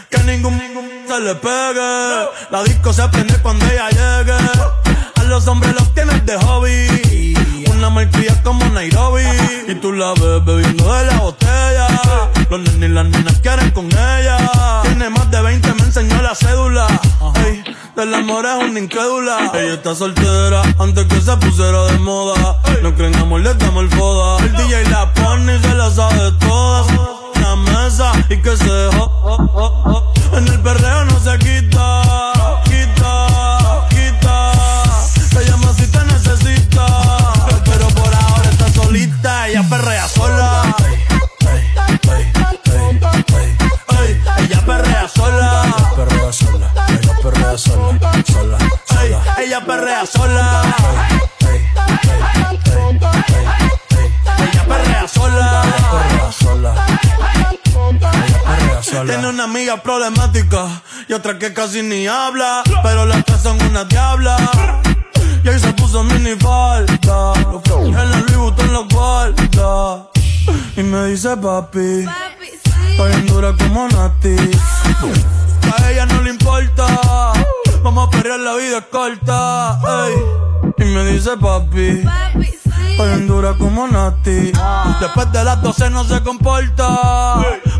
Que 0.10 0.18
ningún 0.24 0.60
se 1.08 1.20
le 1.20 1.36
pegue. 1.36 2.28
La 2.50 2.64
disco 2.64 2.92
se 2.92 3.08
prende 3.10 3.38
cuando 3.44 3.64
ella 3.68 3.90
llegue. 3.90 4.34
A 5.16 5.24
los 5.26 5.48
hombres 5.48 5.76
los 5.76 5.94
tienes 5.94 6.26
de 6.26 6.36
hobby 6.38 7.15
una 7.78 7.90
malcria 7.90 8.42
como 8.44 8.66
Nairobi. 8.70 9.24
Y 9.68 9.76
tú 9.76 9.92
la 9.92 10.14
ves 10.14 10.46
bebiendo 10.46 10.94
de 10.94 11.06
la 11.06 11.18
botella. 11.20 11.88
Los 12.50 12.60
nenes 12.60 12.90
y 12.90 12.94
las 12.94 13.06
nenas 13.06 13.40
quieren 13.40 13.72
con 13.72 13.86
ella. 13.88 14.38
Tiene 14.84 15.10
más 15.10 15.30
de 15.32 15.42
20, 15.42 15.74
me 15.74 15.82
enseñó 15.84 16.22
la 16.22 16.36
cédula. 16.36 16.88
Ey, 17.46 17.64
del 17.96 18.14
amor 18.14 18.46
es 18.46 18.70
una 18.70 18.80
incrédula. 18.80 19.52
Ella 19.54 19.74
está 19.74 19.96
soltera 19.96 20.62
antes 20.80 21.06
que 21.06 21.22
se 21.22 21.36
pusiera 21.38 21.86
de 21.86 21.98
moda. 22.00 22.60
No 22.82 22.96
creen 22.96 23.16
amor, 23.16 23.42
le 23.42 23.54
damos 23.56 23.84
el 23.84 23.90
foda. 23.90 24.44
El 24.46 24.54
DJ 24.54 24.90
la 24.90 25.14
pone 25.14 25.56
y 25.56 25.60
se 25.60 25.74
la 25.76 25.90
sabe 25.90 26.32
todas. 26.40 26.88
La 27.42 27.56
mesa 27.56 28.12
y 28.30 28.38
que 28.42 28.56
se 28.56 28.72
dejó. 28.72 30.14
En 30.34 30.48
el 30.48 30.60
perreo 30.62 31.06
no 31.06 31.20
se. 31.20 31.36
Quita, 31.40 32.35
ella 49.56 49.66
perrea 49.66 50.06
sola. 50.06 50.62
Ella 54.38 54.66
perrea 54.68 55.08
sola. 55.08 55.62
Perrea 55.92 56.32
sola. 56.32 56.86
Ella 57.88 58.44
perrea 58.44 58.84
sola. 58.84 59.06
Tiene 59.06 59.28
una 59.30 59.46
amiga 59.46 59.82
problemática 59.82 60.82
y 61.08 61.14
otra 61.14 61.40
que 61.40 61.54
casi 61.54 61.82
ni 61.84 62.06
habla. 62.06 62.64
Pero 62.84 63.06
las 63.06 63.24
tres 63.24 63.44
son 63.44 63.62
una 63.62 63.86
diabla. 63.86 64.36
Y 65.44 65.48
ahí 65.48 65.60
se 65.60 65.72
puso 65.72 66.04
mini 66.04 66.36
falta. 66.36 67.34
En 67.76 67.94
la 67.94 68.20
Louis 68.20 68.36
Vuitton 68.36 68.74
lo 68.74 68.86
guarda. 68.90 70.10
Y 70.76 70.84
me 70.84 71.06
dice 71.06 71.38
papi. 71.38 72.06
Estoy 72.92 73.14
en 73.14 73.28
dura 73.28 73.54
como 73.58 73.88
Nati. 73.88 74.36
A 75.78 75.92
ella 75.92 76.06
no 76.08 76.22
le 76.24 76.32
importa. 76.32 77.34
Vamos 77.86 78.08
a 78.08 78.10
perrear, 78.10 78.40
la 78.40 78.56
vida 78.56 78.80
es 78.80 78.86
corta. 78.86 79.80
ey. 80.08 80.16
Y 80.80 80.86
me 80.86 81.06
dice 81.06 81.38
papi. 81.38 82.04
Estoy 82.90 83.14
en 83.14 83.28
dura 83.28 83.54
como 83.60 83.88
Nati. 83.88 84.52
Después 85.00 85.32
de 85.32 85.44
las 85.44 85.62
12 85.62 85.92
no 85.92 86.04
se 86.04 86.20
comporta. 86.24 86.88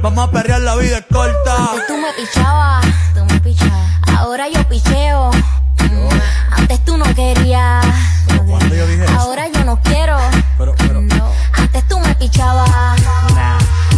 Vamos 0.04 0.30
a 0.30 0.32
perrear, 0.32 0.62
la 0.62 0.76
vida 0.76 1.00
es 1.00 1.06
corta. 1.12 1.72
Antes 1.72 1.88
tú 1.88 1.98
me 1.98 2.14
pichabas, 2.14 2.86
tú 3.16 3.26
me 3.26 3.40
pichabas. 3.40 3.90
Ahora 4.16 4.48
yo 4.48 4.64
picheo. 4.70 5.32
Antes 6.52 6.86
tú 6.86 6.98
no 6.98 7.06
querías. 7.16 7.84
Cuando 8.48 8.76
yo 8.76 8.86
dije 8.86 9.06
eso. 9.06 9.20
Ahora 9.20 9.48
yo 9.48 9.66
no 9.66 9.82
quiero. 9.82 10.20
Pero, 10.60 10.76
pero, 10.78 11.02
Antes 11.54 11.88
tú 11.88 12.00
me 12.00 12.14
pichabas. 12.14 12.70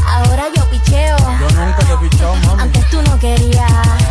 Ahora 0.08 0.46
yo 0.56 0.70
picheo. 0.70 1.18
yo 1.18 1.66
nunca 1.66 1.80
te 1.80 1.94
he 1.94 1.98
pichado, 2.10 2.36
mami. 2.38 2.62
Antes 2.62 2.90
tú 2.90 3.02
no 3.02 3.20
querías. 3.20 4.07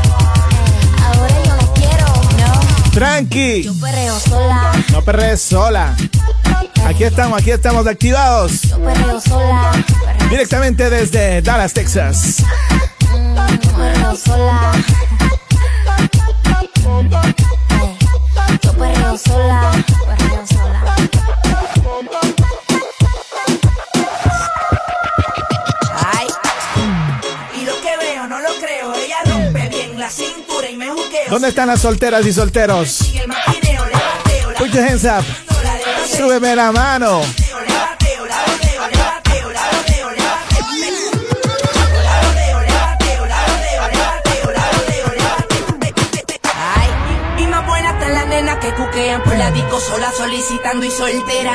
Tranqui, 2.97 3.63
Yo 3.63 3.75
perreo 3.79 4.19
sola. 4.19 4.73
no 4.91 5.03
perrees 5.03 5.43
sola. 5.43 5.95
Aquí 6.87 7.05
estamos, 7.05 7.39
aquí 7.39 7.51
estamos 7.51 7.87
activados. 7.87 8.63
Yo 8.63 8.79
perreo 8.79 9.21
sola. 9.21 9.71
Perreo, 10.03 10.31
Directamente 10.31 10.89
desde 10.89 11.43
Dallas, 11.43 11.75
Texas. 11.75 12.43
perreo 13.77 14.17
sola. 14.17 14.73
Yo 18.63 18.73
perreo 18.73 19.19
sola. 19.19 19.73
Perreo 20.07 20.47
sola. 20.47 20.85
¿Dónde 31.29 31.49
están 31.49 31.69
las 31.69 31.81
solteras 31.81 32.25
y 32.25 32.33
solteros? 32.33 33.13
Put 34.59 34.71
your 34.71 34.85
hands 34.85 35.05
up. 35.05 35.25
Súbeme 36.17 36.55
la 36.55 36.73
mano. 36.73 37.23
y 47.39 47.47
más 47.49 47.67
buena 47.67 47.91
está 47.91 48.09
la 48.09 48.25
nena 48.27 48.59
que 48.61 48.73
cuquean 48.75 49.23
por 49.23 49.37
la 49.37 49.51
disco 49.51 49.81
sola 49.81 50.13
solicitando 50.17 50.87
y 50.87 50.91
soltera, 50.91 51.55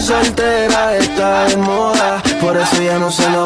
Soltera 0.00 0.96
está 0.96 1.46
de 1.46 1.56
moda, 1.56 2.22
por 2.40 2.56
eso 2.56 2.80
ella 2.80 2.98
no 2.98 3.10
se 3.10 3.24
enamora. 3.24 3.45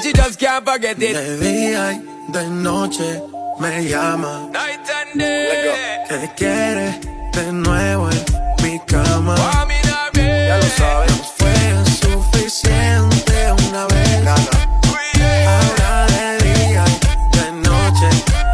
Said 0.00 0.06
she 0.06 0.12
just 0.12 0.38
can't 0.38 0.64
forget 0.64 1.02
it. 1.02 1.14
De 1.14 1.36
día 1.38 1.92
y 1.92 2.32
de 2.32 2.48
noche 2.48 3.22
me 3.58 3.84
llama. 3.84 4.48
Night 4.52 4.88
and 4.88 5.20
day. 5.20 6.06
Que 6.08 6.30
quiere 6.36 7.00
de 7.32 7.52
nuevo 7.52 8.08
en 8.10 8.24
mi 8.62 8.78
cama. 8.86 9.36
Ya 10.14 10.56
lo 10.56 10.68
sabes. 10.76 11.12
No 11.12 11.24
fue 11.36 11.52
suficiente 12.00 13.52
una 13.68 13.86
vez. 13.86 14.26
Ahora 15.46 16.06
de 16.06 16.38
día 16.44 16.84
y 16.86 17.36
de 17.36 17.52
noche 17.68 18.08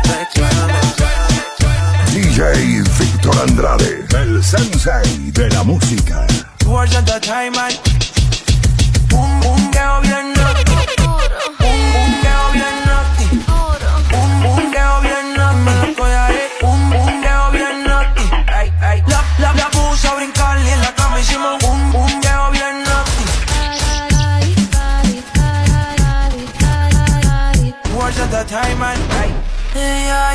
reclama. 0.05 0.81
DJ 2.13 2.83
Víctor 2.99 3.37
Andrade, 3.49 4.07
el 4.19 4.43
sensei 4.43 5.31
de 5.33 5.49
la 5.51 5.63
música. 5.63 6.27
Towards 6.59 6.93
the 7.05 7.21
time 7.21 7.53
man. 7.53 7.73
Boom 9.09 9.41
boom 9.41 9.71
girl 9.73 10.01
bien 10.03 10.36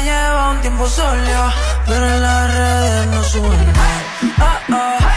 lleva 0.04 0.52
un 0.52 0.62
tiempo 0.62 0.88
sola, 0.88 1.54
pero 1.86 2.06
en 2.06 2.22
las 2.22 2.54
redes 2.54 3.08
no 3.08 3.24
sube 3.24 3.58
nada. 3.58 4.02
Ah, 4.38 5.11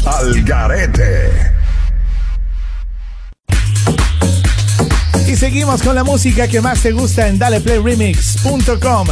Al 0.05 0.43
Garete. 0.43 1.31
Y 5.27 5.35
seguimos 5.35 5.83
con 5.83 5.93
la 5.93 6.03
música 6.03 6.47
que 6.47 6.59
más 6.59 6.81
te 6.81 6.91
gusta 6.91 7.27
en 7.27 7.37
daleplayremix.com. 7.37 9.07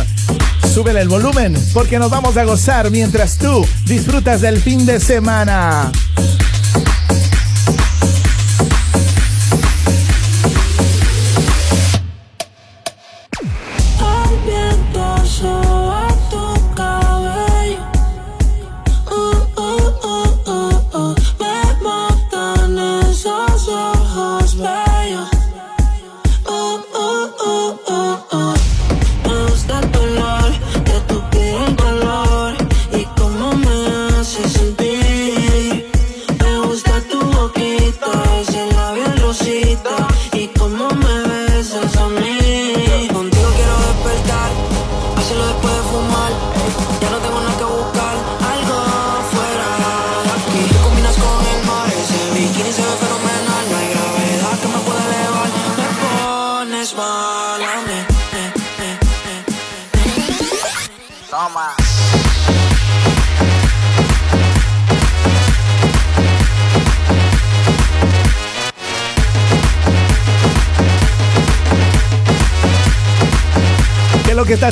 Súbele 0.73 1.01
el 1.01 1.09
volumen 1.09 1.55
porque 1.73 1.99
nos 1.99 2.09
vamos 2.09 2.37
a 2.37 2.43
gozar 2.43 2.89
mientras 2.89 3.37
tú 3.37 3.67
disfrutas 3.85 4.41
del 4.41 4.59
fin 4.59 4.85
de 4.85 4.99
semana. 4.99 5.91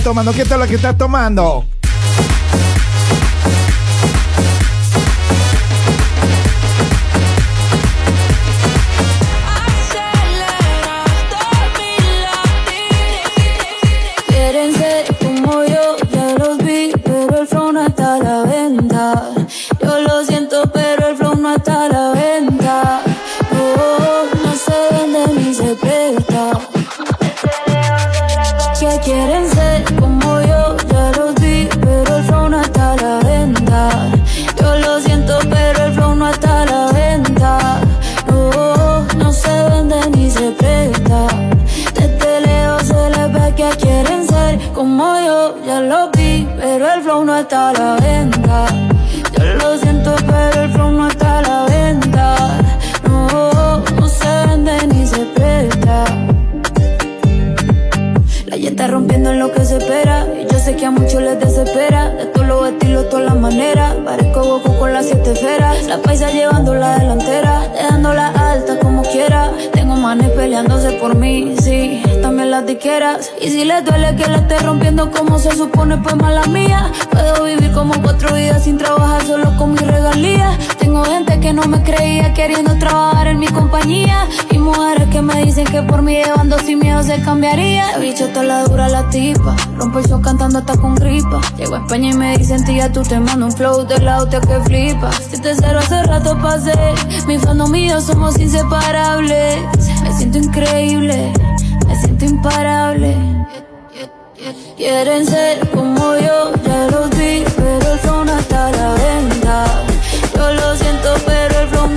Tomando? 0.05 0.31
¿Qué 0.33 0.43
es 0.43 0.49
lo 0.51 0.67
que 0.67 0.75
estás 0.75 0.95
tomando? 0.99 1.65
Está 47.45 47.69
a 47.69 47.73
la 47.73 47.95
venta. 47.97 48.65
Yo 49.37 49.53
lo 49.53 49.77
siento, 49.77 50.15
pero 50.25 50.63
el 50.63 50.71
flow 50.71 50.91
no 50.91 51.07
está 51.07 51.37
a 51.37 51.41
la 51.43 51.65
venta. 51.65 52.35
No, 53.07 53.81
no 53.81 54.07
se 54.07 54.47
vende 54.47 54.87
ni 54.87 55.05
se 55.05 55.19
presta. 55.35 56.05
La 58.47 58.55
está 58.55 58.87
rompiendo 58.87 59.29
en 59.29 59.37
lo 59.37 59.51
que 59.51 59.63
se 59.63 59.77
espera. 59.77 60.25
Y 60.41 60.51
yo 60.51 60.57
sé 60.57 60.75
que 60.75 60.87
a 60.87 60.91
muchos 60.91 61.21
les 61.21 61.39
desespera. 61.39 62.09
De 62.09 62.25
todos 62.25 62.47
los 62.47 62.67
estilos, 62.67 63.09
todas 63.09 63.25
las 63.25 63.37
maneras. 63.37 63.93
Parezco 64.03 64.43
Goku 64.43 64.79
con 64.79 64.91
las 64.93 65.05
siete 65.05 65.33
esferas. 65.33 65.85
La 65.85 65.99
paisa 65.99 66.31
llevando 66.31 66.73
la 66.73 66.97
delantera. 66.97 67.61
Dejándola 67.75 68.27
alta 68.29 68.79
como 68.79 69.03
quiera. 69.03 69.51
Manes 69.95 70.29
peleándose 70.31 70.91
por 70.93 71.15
mí, 71.15 71.55
sí. 71.61 72.01
También 72.21 72.51
las 72.51 72.65
diqueras. 72.65 73.31
Y 73.41 73.49
si 73.49 73.65
les 73.65 73.83
duele 73.85 74.15
que 74.15 74.27
la 74.27 74.37
esté 74.37 74.59
rompiendo 74.59 75.11
como 75.11 75.39
se 75.39 75.51
supone, 75.51 75.97
pues 75.97 76.15
mala 76.15 76.43
mía. 76.47 76.91
Puedo 77.11 77.43
vivir 77.45 77.71
como 77.71 77.93
cuatro 78.01 78.35
vidas 78.35 78.63
sin 78.63 78.77
trabajar 78.77 79.23
solo 79.23 79.55
con 79.57 79.71
mis 79.73 79.81
regalías. 79.81 80.57
Tengo 80.95 81.11
gente 81.11 81.39
que 81.41 81.51
no 81.51 81.63
me 81.63 81.83
creía 81.83 82.33
queriendo 82.33 82.73
trabajar 82.79 83.27
en 83.27 83.37
mi 83.37 83.47
compañía. 83.47 84.29
Y 84.49 84.57
mujeres 84.57 85.09
que 85.09 85.21
me 85.21 85.43
dicen 85.43 85.65
que 85.65 85.81
por 85.81 86.01
mí 86.01 86.13
llevando 86.13 86.57
sin 86.59 86.79
miedo 86.79 87.03
se 87.03 87.21
cambiaría. 87.21 87.97
bicho 87.97 88.29
la 88.41 88.63
dura 88.63 88.87
la 88.87 89.09
tipa. 89.09 89.57
Rompo 89.75 89.99
el 89.99 90.07
show 90.07 90.21
cantando 90.21 90.59
hasta 90.59 90.77
con 90.77 90.95
gripa. 90.95 91.41
Llego 91.57 91.75
a 91.75 91.79
España 91.79 92.11
y 92.11 92.13
me 92.13 92.37
dicen, 92.37 92.63
tía, 92.63 92.93
tú 92.93 93.03
te 93.03 93.19
mando 93.19 93.47
un 93.47 93.51
flow 93.51 93.85
de 93.85 93.99
la 93.99 94.21
hostia 94.21 94.39
que 94.39 94.57
flipa. 94.61 95.11
Si 95.11 95.37
te 95.41 95.53
cero 95.53 95.79
hace 95.79 96.01
rato 96.03 96.37
pasé. 96.41 96.71
Mi 97.27 97.39
fandom 97.39 97.69
mío 97.69 97.99
somos 97.99 98.39
inseparables. 98.39 99.65
Me 100.01 100.13
siento 100.13 100.37
increíble, 100.37 101.33
me 101.87 101.95
siento 101.99 102.23
imparable. 102.23 103.17
Quieren 104.77 105.25
ser 105.25 105.69
como 105.71 106.15
yo, 106.15 106.53
ya 106.65 106.87
los 106.89 107.09
vi, 107.09 107.43
pero 107.57 107.91
el 107.91 107.99
flow 107.99 108.23
no 108.23 108.39
está 108.39 108.67
a 108.67 108.71
la 108.71 108.93
venta. 108.93 109.94
Pero 111.25 111.87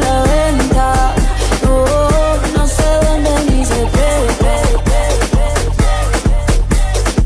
la 0.00 0.22
venta. 0.22 1.14
Ni 3.50 3.64
se 3.64 3.86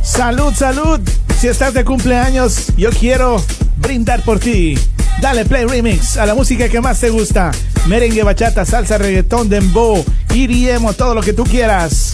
Salud, 0.03 0.53
salud. 0.55 1.01
Si 1.41 1.47
estás 1.47 1.75
de 1.75 1.85
cumpleaños, 1.85 2.77
yo 2.77 2.91
quiero 2.91 3.43
brindar 3.77 4.23
por 4.23 4.41
ti. 4.41 4.77
Dale 5.21 5.45
play 5.45 5.65
remix 5.65 6.17
a 6.17 6.27
la 6.27 6.35
música 6.35 6.69
que 6.69 6.81
más 6.81 7.01
te 7.01 7.11
gusta. 7.11 7.51
Merengue, 7.87 8.23
bachata, 8.23 8.65
salsa, 8.65 8.99
reggaetón, 8.99 9.49
dembow, 9.49 10.05
iriemo, 10.35 10.93
todo 10.93 11.15
lo 11.15 11.23
que 11.23 11.33
tú 11.33 11.45
quieras. 11.45 12.13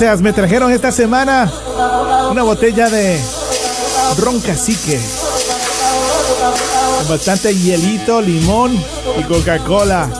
Me 0.00 0.32
trajeron 0.32 0.72
esta 0.72 0.90
semana 0.90 1.52
una 2.30 2.42
botella 2.42 2.88
de 2.88 3.20
ron 4.16 4.40
cacique. 4.40 4.98
Con 7.00 7.08
bastante 7.10 7.54
hielito, 7.54 8.22
limón 8.22 8.82
y 9.18 9.22
Coca-Cola. 9.24 10.19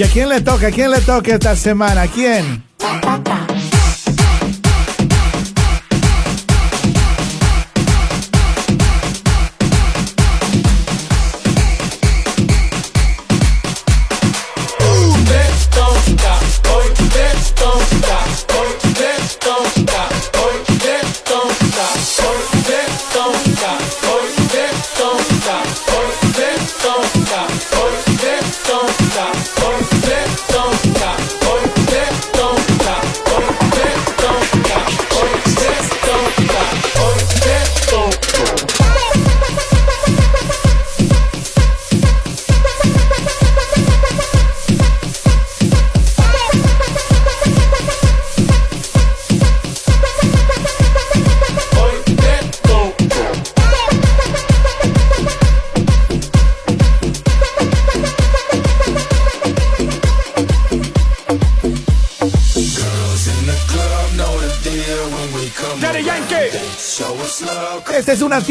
¿Y 0.00 0.02
a 0.02 0.08
quién 0.08 0.30
le 0.30 0.40
toca? 0.40 0.68
¿A 0.68 0.70
quién 0.70 0.90
le 0.90 1.02
toca 1.02 1.34
esta 1.34 1.54
semana? 1.54 2.00
¿A 2.00 2.08
quién? 2.08 2.64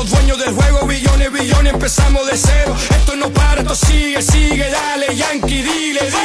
los 0.00 0.10
dueños 0.10 0.38
del 0.38 0.54
juego, 0.54 0.86
billones, 0.86 1.30
billones, 1.30 1.74
empezamos 1.74 2.26
de 2.26 2.34
cero. 2.34 2.74
Esto 2.90 3.16
no 3.16 3.28
para, 3.30 3.60
esto 3.60 3.74
sigue, 3.74 4.22
sigue, 4.22 4.70
dale, 4.70 5.14
Yankee, 5.14 5.62
dile, 5.62 6.00
dile. 6.00 6.19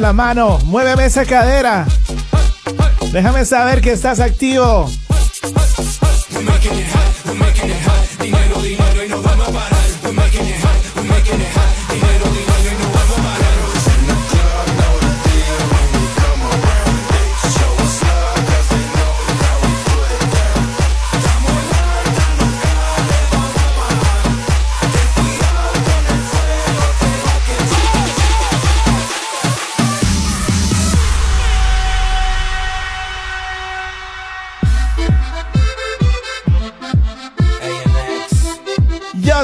La 0.00 0.12
mano, 0.12 0.58
muéveme 0.64 1.04
esa 1.04 1.24
cadera. 1.26 1.84
Déjame 3.12 3.44
saber 3.44 3.82
que 3.82 3.92
estás 3.92 4.20
activo. 4.20 4.90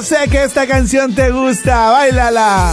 Sé 0.02 0.28
que 0.30 0.44
esta 0.44 0.64
canción 0.66 1.12
te 1.12 1.32
gusta, 1.32 1.90
bailala. 1.90 2.72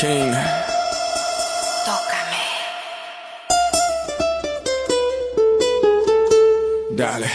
king. 0.00 0.32
Dale. 6.96 7.30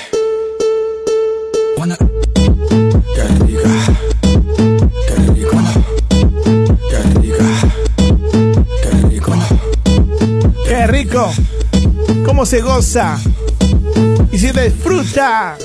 Qué 3.14 3.24
rica. 3.46 3.74
Qué 5.08 5.16
rico. 5.36 5.58
Qué 6.90 7.00
rica. 7.20 7.48
Qué 8.82 8.90
rico. 9.10 9.34
¡Qué 10.68 10.88
rico! 10.88 11.34
¿Cómo 12.26 12.46
se 12.48 12.62
goza? 12.62 13.20
Y 14.32 14.40
se 14.40 14.52
disfruta. 14.54 15.56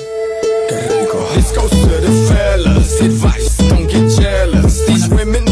This 1.33 1.51
goes 1.55 1.71
to 1.71 1.87
the 1.87 2.11
fellas. 2.29 3.01
Advice, 3.01 3.57
don't 3.57 3.87
get 3.89 4.07
jealous. 4.19 4.85
These 4.85 5.09
women, 5.09 5.50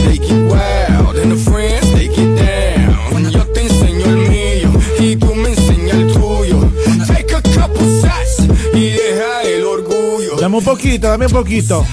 un 10.60 10.66
poquito, 10.66 11.08
dame 11.08 11.26
un 11.26 11.32
poquito. 11.32 11.86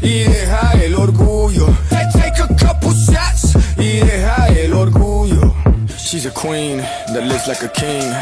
Y 0.00 0.20
deja 0.20 0.72
el 0.82 0.94
orgullo. 0.94 1.66
Take 1.90 2.42
a 2.42 2.46
couple 2.48 2.90
shots 2.90 3.56
y 3.76 3.98
deja 3.98 4.48
el 4.48 4.72
orgullo. 4.72 5.52
She's 5.98 6.26
a 6.26 6.30
queen 6.30 6.78
that 6.78 7.24
lives 7.24 7.48
like 7.48 7.64
a 7.64 7.68
king. 7.68 8.12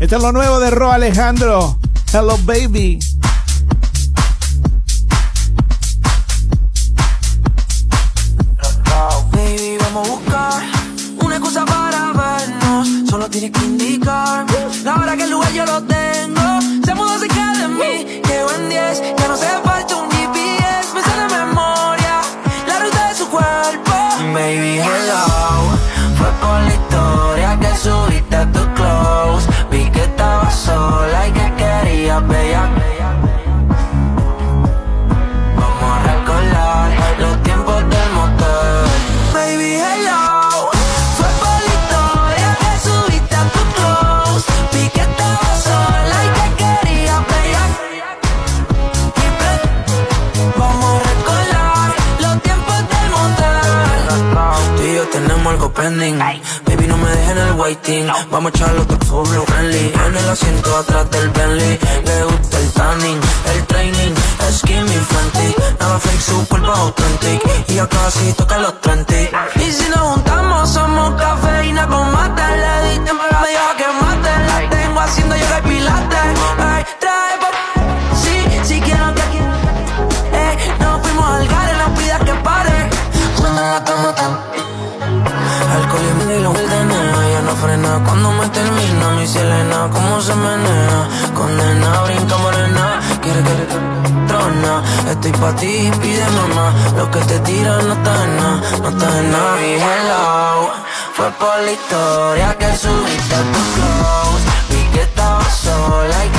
Esto 0.00 0.16
es 0.16 0.22
lo 0.22 0.32
nuevo 0.32 0.60
de 0.60 0.70
Ro 0.70 0.92
Alejandro. 0.92 1.78
Hello, 2.12 2.38
baby. 2.38 2.66
Baby, 2.66 3.15
Vamos 58.30 58.52
a 58.54 58.56
echarlo 58.56 58.82
otro 58.82 58.96
full 59.06 59.26
friendly. 59.26 59.92
En 59.92 60.16
el 60.16 60.28
asiento 60.28 60.76
atrás 60.76 61.10
del 61.10 61.28
Bentley. 61.30 61.76
Le 62.04 62.22
gusta 62.22 62.58
el 62.58 62.70
tanning, 62.70 63.20
el 63.52 63.66
training. 63.66 64.14
Skinny 64.52 64.86
Fenty. 64.86 65.54
Nada 65.80 65.98
fake, 65.98 66.20
su 66.20 66.46
cuerpo 66.46 66.70
authentic. 66.70 67.42
Y 67.66 67.74
ya 67.74 67.88
casi 67.88 68.32
toca 68.34 68.58
los 68.58 68.80
30. 68.82 69.14
Y 69.56 69.72
si 69.72 69.88
nos 69.88 69.98
juntamos, 69.98 70.70
somos 70.70 71.20
cafeína 71.20 71.88
con 71.88 72.12
mate. 72.12 72.42
Le 72.56 72.90
diste 72.90 73.12
me 73.12 73.24
dijo 73.48 73.68
que 73.78 73.86
mate. 74.00 74.30
La 74.46 74.70
tengo 74.70 75.00
haciendo 75.00 75.36
yoga 75.36 75.58
y 75.58 75.68
pilates. 75.68 76.40
Ay, 76.58 76.84
trae 77.00 77.36
pa... 77.40 77.50
Sí, 78.22 78.60
si 78.62 78.80
quiero 78.80 79.12
que... 79.12 79.22
Ey, 80.38 80.56
nos 80.78 81.02
fuimos 81.02 81.30
al 81.32 81.48
gare, 81.48 81.72
no 81.78 81.94
pidas 81.96 82.22
que 82.22 82.34
pare. 82.44 82.90
Cuando 83.36 83.60
la 83.60 83.82
cama 83.82 84.14
tan... 84.14 84.75
Alcohol 85.74 86.02
y 86.28 86.32
y 86.32 86.40
lo 86.40 86.52
nena. 86.52 86.98
Ya 87.32 87.40
no 87.42 87.54
frena 87.56 88.00
cuando 88.04 88.32
me 88.32 88.48
termina. 88.48 89.10
Mi 89.16 89.26
Selena, 89.26 89.88
cómo 89.92 90.20
se 90.20 90.34
menea 90.34 91.08
Condena, 91.34 92.02
brinca 92.02 92.36
morena. 92.38 93.00
Quiere 93.22 93.42
que 93.42 93.54
le 93.58 93.66
trona. 94.28 94.82
Estoy 95.10 95.32
pa' 95.32 95.54
ti, 95.56 95.90
pide 96.00 96.26
mamá. 96.38 96.72
Lo 96.96 97.10
que 97.10 97.20
te 97.20 97.38
tiran 97.40 97.88
no 97.88 97.94
está 97.94 98.24
en 98.24 98.36
nada 98.36 98.60
No 98.82 98.88
está 98.88 99.18
en 99.18 99.32
nada. 99.32 99.66
Y 99.66 99.72
hello 99.74 100.70
Fue 101.14 101.30
por 101.40 101.58
la 101.64 101.72
historia 101.72 102.58
que 102.58 102.76
subiste 102.76 103.34
a 103.34 103.42
tu 103.52 103.62
close. 103.74 104.44
Vi 104.70 104.82
que 104.92 105.02
estabas 105.02 105.54
sola 105.56 106.24
y 106.24 106.35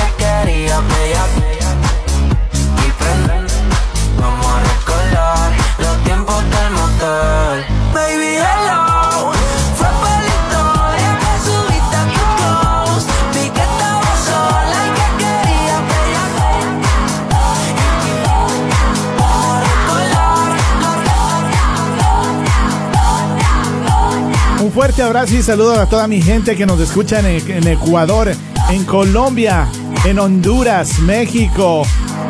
fuerte 24.78 25.02
abrazo 25.02 25.34
y 25.34 25.42
saludo 25.42 25.80
a 25.80 25.86
toda 25.86 26.06
mi 26.06 26.22
gente 26.22 26.54
que 26.54 26.64
nos 26.64 26.78
escucha 26.78 27.18
en, 27.18 27.50
en 27.50 27.66
Ecuador, 27.66 28.32
en 28.70 28.84
Colombia, 28.84 29.66
en 30.04 30.20
Honduras, 30.20 31.00
México, 31.00 31.82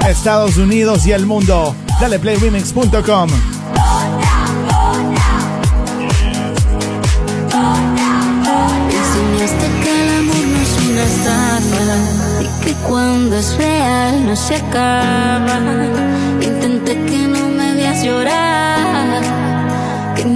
Estados 0.08 0.56
Unidos 0.56 1.06
y 1.06 1.12
el 1.12 1.26
mundo. 1.26 1.74
Dale 2.00 2.18
playremix.com. 2.18 3.28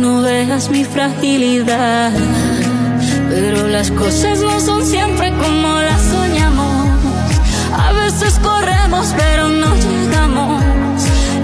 no 0.02 0.20
veas 0.20 0.68
mi 0.68 0.84
fragilidad. 0.84 2.12
Pero 3.30 3.68
las 3.68 3.88
cosas 3.92 4.40
no 4.40 4.58
son 4.58 4.84
siempre 4.84 5.30
como 5.30 5.68
las 5.88 6.02
soñamos. 6.02 6.88
A 7.86 7.92
veces 7.92 8.32
corremos, 8.40 9.14
pero 9.16 9.48
no 9.48 9.70
llegamos. 9.76 10.60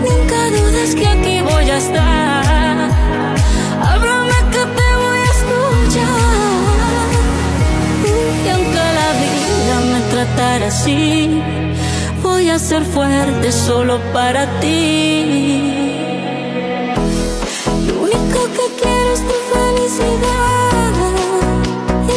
Nunca 0.07 0.39
dudes 0.57 0.95
que 0.97 1.07
aquí 1.07 1.41
voy 1.41 1.71
a 1.71 1.77
estar. 1.79 2.91
Háblame 3.89 4.39
que 4.55 4.63
te 4.79 4.89
voy 5.03 5.21
a 5.29 5.31
escuchar. 5.37 6.29
Y 8.45 8.49
aunque 8.55 8.85
la 9.01 9.11
vida 9.23 9.77
me 9.93 10.01
tratara 10.13 10.67
así, 10.67 11.41
voy 12.25 12.51
a 12.51 12.59
ser 12.59 12.83
fuerte 12.85 13.53
solo 13.53 14.01
para 14.13 14.47
ti. 14.61 15.78
Tu 19.27 19.35
felicidad 19.53 20.95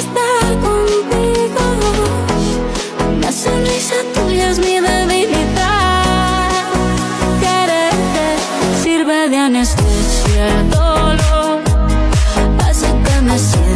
está 0.01 0.29
contigo. 0.65 1.63
Una 3.15 3.31
sonrisa 3.31 3.95
tuya 4.13 4.51
es 4.51 4.59
mi 4.59 4.79
debilidad. 4.79 6.49
Quererte 7.39 8.27
sirve 8.83 9.29
de 9.29 9.37
anestesia 9.37 10.47
y 10.47 10.69
dolor. 10.69 11.61
Pase 12.57 12.87
que 13.05 13.21
me 13.21 13.37
siento. 13.39 13.70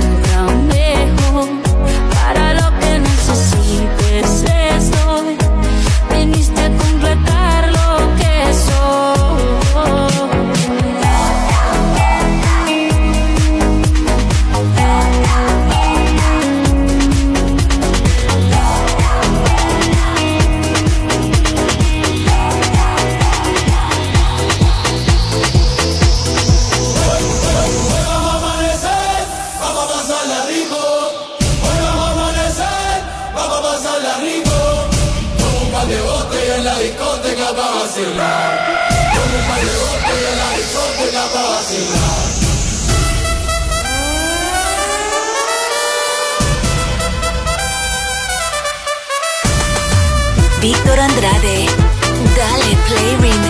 Andrade. 51.06 51.68
Dale 52.36 52.76
Play 52.88 53.16
Remix. 53.22 53.45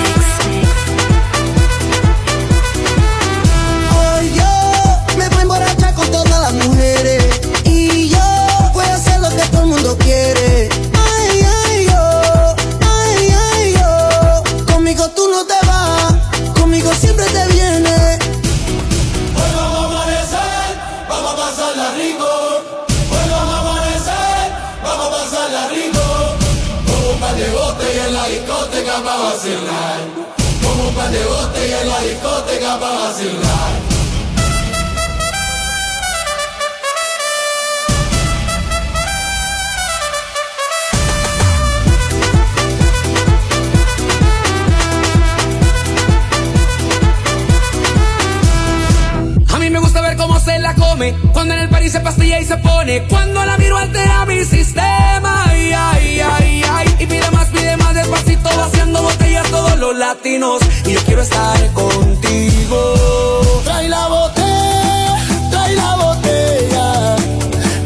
pegar 32.45 32.77
balas 32.77 33.19
e 33.19 33.27
vacilar. 33.27 33.84
el 51.65 51.71
party 51.71 51.89
se 51.89 51.99
pastilla 51.99 52.39
y 52.39 52.45
se 52.45 52.57
pone. 52.57 53.03
Cuando 53.07 53.43
la 53.43 53.57
miro 53.57 53.77
altera 53.77 54.25
mi 54.25 54.43
sistema. 54.43 55.45
Ay, 55.47 55.71
ay, 55.73 56.19
ay, 56.21 56.63
ay. 56.71 56.95
Y 56.99 57.05
pide 57.07 57.29
más, 57.31 57.47
pide 57.49 57.75
más 57.77 57.93
despacito, 57.93 58.49
vaciando 58.55 59.01
botellas 59.01 59.49
todos 59.49 59.77
los 59.77 59.95
latinos. 59.97 60.61
Y 60.85 60.93
yo 60.93 61.01
quiero 61.05 61.21
estar 61.21 61.57
contigo. 61.73 63.61
Trae 63.63 63.89
la 63.89 64.07
botella, 64.07 65.17
trae 65.49 65.75
la 65.75 65.95
botella. 65.95 67.15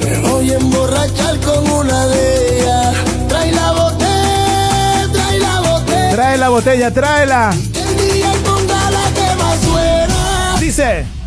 Me 0.04 0.30
voy 0.30 0.52
a 0.52 0.56
emborrachar 0.56 1.40
con 1.40 1.72
una 1.72 2.08
de 2.08 2.60
ellas. 2.60 2.96
Trae 3.28 3.52
la 3.52 3.72
botella, 3.72 5.10
trae 5.14 5.40
la 5.40 5.60
botella. 5.62 6.12
Trae 6.12 6.38
la 6.38 6.50
botella, 6.50 6.92
tráela. 6.92 7.50
El 7.52 8.14
día 8.14 8.32
ponga 8.44 8.92
la 8.92 9.06
que 9.14 9.36
más 9.36 9.60
suena. 9.62 10.56
Dice. 10.60 11.19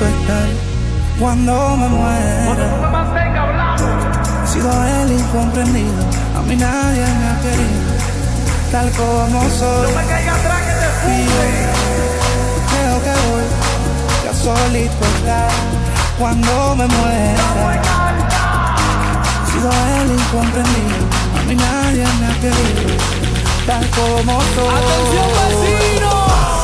tú 0.00 0.06
estar 0.06 0.48
cuando 1.18 1.76
me 1.76 1.88
muera. 1.88 2.68
Sido 4.46 4.70
el 4.84 5.12
incomprendido, 5.12 6.02
a 6.36 6.42
mí 6.42 6.56
nadie 6.56 7.04
me 7.20 7.26
ha 7.28 7.40
querido, 7.44 7.92
tal 8.72 8.90
como 8.92 9.40
soy. 9.50 9.92
No 9.92 10.00
me 10.00 10.06
caiga 10.06 10.34
atrás 10.34 10.62
que 10.66 10.74
te 10.80 10.88
y 11.12 11.24
yo 11.26 11.42
creo 12.70 12.96
que 13.04 13.14
voy 13.28 13.46
ya 14.24 14.32
solito 14.34 15.04
estar 15.16 15.52
cuando 16.18 16.76
me 16.76 16.86
muera. 16.86 17.82
Sido 19.52 19.70
el 20.00 20.10
incomprendido, 20.18 21.04
a 21.38 21.42
mí 21.46 21.54
nadie 21.54 22.06
me 22.20 22.26
ha 22.26 22.34
querido, 22.40 22.96
tal 23.66 23.86
como 23.90 24.40
soy. 24.54 24.74
¡Atención, 24.78 25.28
vecino! 25.36 26.59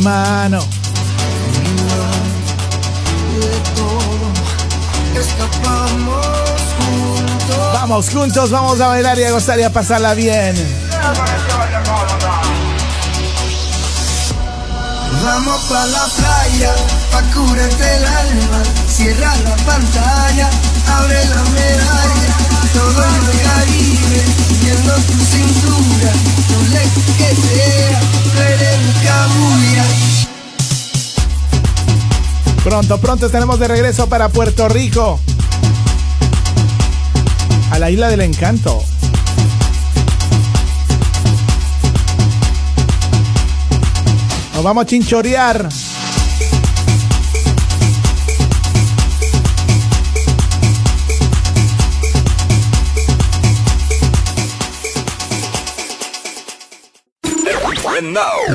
Mano. 0.00 0.64
Vamos 7.74 8.10
juntos, 8.10 8.50
vamos 8.50 8.80
a 8.80 8.88
bailar 8.88 9.18
y 9.18 9.24
a 9.24 9.30
gozar 9.32 9.58
y 9.58 9.62
a 9.62 9.72
pasarla 9.72 10.14
bien. 10.14 10.54
Vamos 15.24 15.60
pa' 15.68 15.86
la 15.86 16.06
playa, 16.16 16.74
pa' 17.12 17.22
curarte 17.34 17.96
el 17.96 18.04
alma. 18.04 18.62
Cierra 18.88 19.34
la 19.44 19.56
pantalla, 19.64 20.50
abre 20.98 21.24
la 21.26 21.42
medalla. 21.50 22.34
Todo 22.72 23.04
en 23.04 23.26
Pronto, 32.64 32.98
pronto 32.98 33.26
estaremos 33.26 33.58
de 33.58 33.68
regreso 33.68 34.08
para 34.08 34.28
Puerto 34.28 34.68
Rico. 34.68 35.18
A 37.70 37.78
la 37.78 37.90
isla 37.90 38.08
del 38.08 38.20
encanto. 38.20 38.82
Nos 44.54 44.62
vamos 44.62 44.82
a 44.84 44.86
chinchorear. 44.86 45.68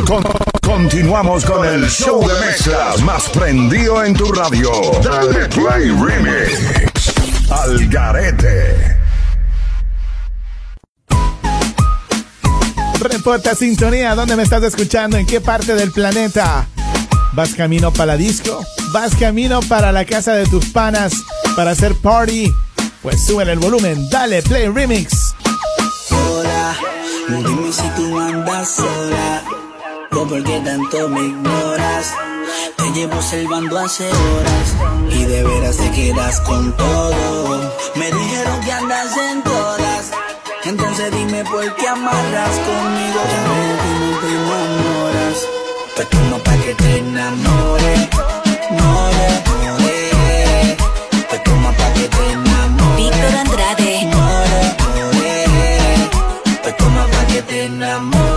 Con- 0.07 0.23
continuamos 0.63 1.45
con 1.45 1.63
el 1.67 1.87
show 1.87 2.27
de 2.27 2.33
mezclas 2.47 2.99
más 3.03 3.29
prendido 3.29 4.03
en 4.03 4.15
tu 4.15 4.31
radio. 4.31 4.71
Dale 5.03 5.47
Play 5.49 5.91
Remix. 5.91 7.13
Al 7.51 7.87
Garete. 7.87 8.97
Reporta 12.99 13.53
sintonía, 13.53 14.15
¿dónde 14.15 14.35
me 14.35 14.41
estás 14.41 14.63
escuchando? 14.63 15.15
¿En 15.17 15.27
qué 15.27 15.39
parte 15.39 15.75
del 15.75 15.91
planeta? 15.91 16.65
¿Vas 17.33 17.53
camino 17.53 17.91
para 17.93 18.13
la 18.13 18.17
disco? 18.17 18.65
¿Vas 18.93 19.15
camino 19.15 19.59
para 19.61 19.91
la 19.91 20.05
casa 20.05 20.33
de 20.33 20.47
tus 20.47 20.65
panas 20.69 21.13
para 21.55 21.71
hacer 21.71 21.93
party? 22.01 22.51
Pues 23.03 23.23
suben 23.27 23.47
el 23.49 23.59
volumen, 23.59 24.09
dale 24.09 24.41
play 24.41 24.67
remix. 24.69 25.24
No 27.28 27.41
dime 27.41 27.73
si 27.73 27.88
tú 27.95 28.19
andas 28.19 28.69
sola 28.69 29.41
o 30.11 30.28
por 30.28 30.43
qué 30.43 30.59
tanto 30.59 31.09
me 31.09 31.21
ignoras. 31.21 32.13
Te 32.78 32.91
llevo 32.91 33.15
observando 33.15 33.80
hace 33.80 34.07
horas 34.07 34.76
y 35.09 35.23
de 35.26 35.43
veras 35.43 35.78
te 35.78 35.89
quedas 35.91 36.39
con 36.41 36.71
todo. 36.78 37.71
Me 37.95 38.11
dijeron 38.11 38.61
que 38.63 38.71
andas 38.71 39.17
en 39.17 39.41
todas, 39.41 40.11
entonces 40.65 41.11
dime 41.11 41.43
por 41.45 41.76
qué 41.76 41.88
amarras 41.88 42.55
conmigo. 42.59 43.19
Ya 43.32 43.41
no 43.47 44.19
te 44.21 44.28
enamoras, 44.28 45.38
pues 45.95 46.09
tú 46.09 46.17
no 46.30 46.38
pa' 46.43 46.57
que 46.57 46.76
te 46.76 46.97
enamores. 46.99 47.99
More, 48.69 49.28
more, 49.49 50.78
pues 51.28 51.43
toma 51.43 51.71
pa' 51.71 51.93
que 51.93 52.07
te 52.07 52.32
enamores. 52.34 52.97
Víctor 52.97 53.36
Andrade. 53.36 53.94
Pa' 57.68 58.34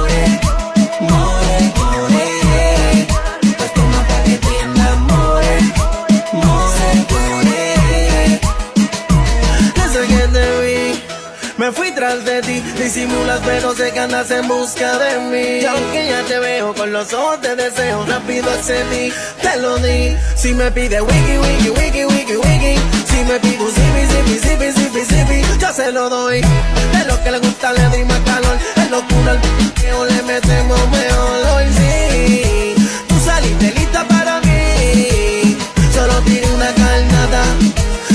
tras 12.08 12.24
de 12.24 12.40
ti. 12.42 12.60
Disimulas, 12.82 13.40
pero 13.44 13.74
sé 13.74 13.92
que 13.92 14.00
andas 14.00 14.30
en 14.30 14.46
busca 14.48 14.98
de 14.98 15.18
mí. 15.30 15.60
Y 15.62 15.66
aunque 15.66 16.08
ya 16.08 16.22
te 16.24 16.38
veo 16.38 16.74
con 16.74 16.92
los 16.92 17.12
ojos 17.12 17.40
de 17.42 17.54
deseo, 17.56 18.04
rápido 18.06 18.50
accedí, 18.50 19.12
te 19.42 19.56
lo 19.60 19.76
di. 19.78 20.16
Si 20.36 20.54
me 20.54 20.70
pide 20.70 21.00
wiki, 21.00 21.38
wiki, 21.38 21.70
wiki, 21.70 22.04
wiki, 22.04 22.36
wiki. 22.36 22.74
Si 23.10 23.24
me 23.24 23.38
pide 23.40 23.62
un 23.62 23.72
zipi, 23.76 24.02
zipi, 24.12 24.34
zipi, 24.46 24.72
zipi, 24.72 25.04
zipi, 25.04 25.58
yo 25.60 25.72
se 25.72 25.92
lo 25.92 26.08
doy. 26.08 26.40
De 26.40 27.04
lo 27.06 27.22
que 27.22 27.30
le 27.30 27.38
gusta 27.38 27.72
le 27.72 27.88
di 27.96 28.04
más 28.04 28.20
calor. 28.20 28.56
Es 28.76 28.90
locura 28.90 29.32
el 29.32 29.38
piqueo, 29.58 30.04
le 30.06 30.22
metemos 30.22 30.80
mejor. 30.90 31.46
Hoy 31.54 31.66
sí, 31.78 32.74
tú 33.08 33.14
saliste 33.24 33.72
lista 33.72 34.06
para 34.08 34.40
mí. 34.40 35.56
Solo 35.92 36.14
tiré 36.22 36.46
una 36.52 36.72
carnada. 36.74 37.42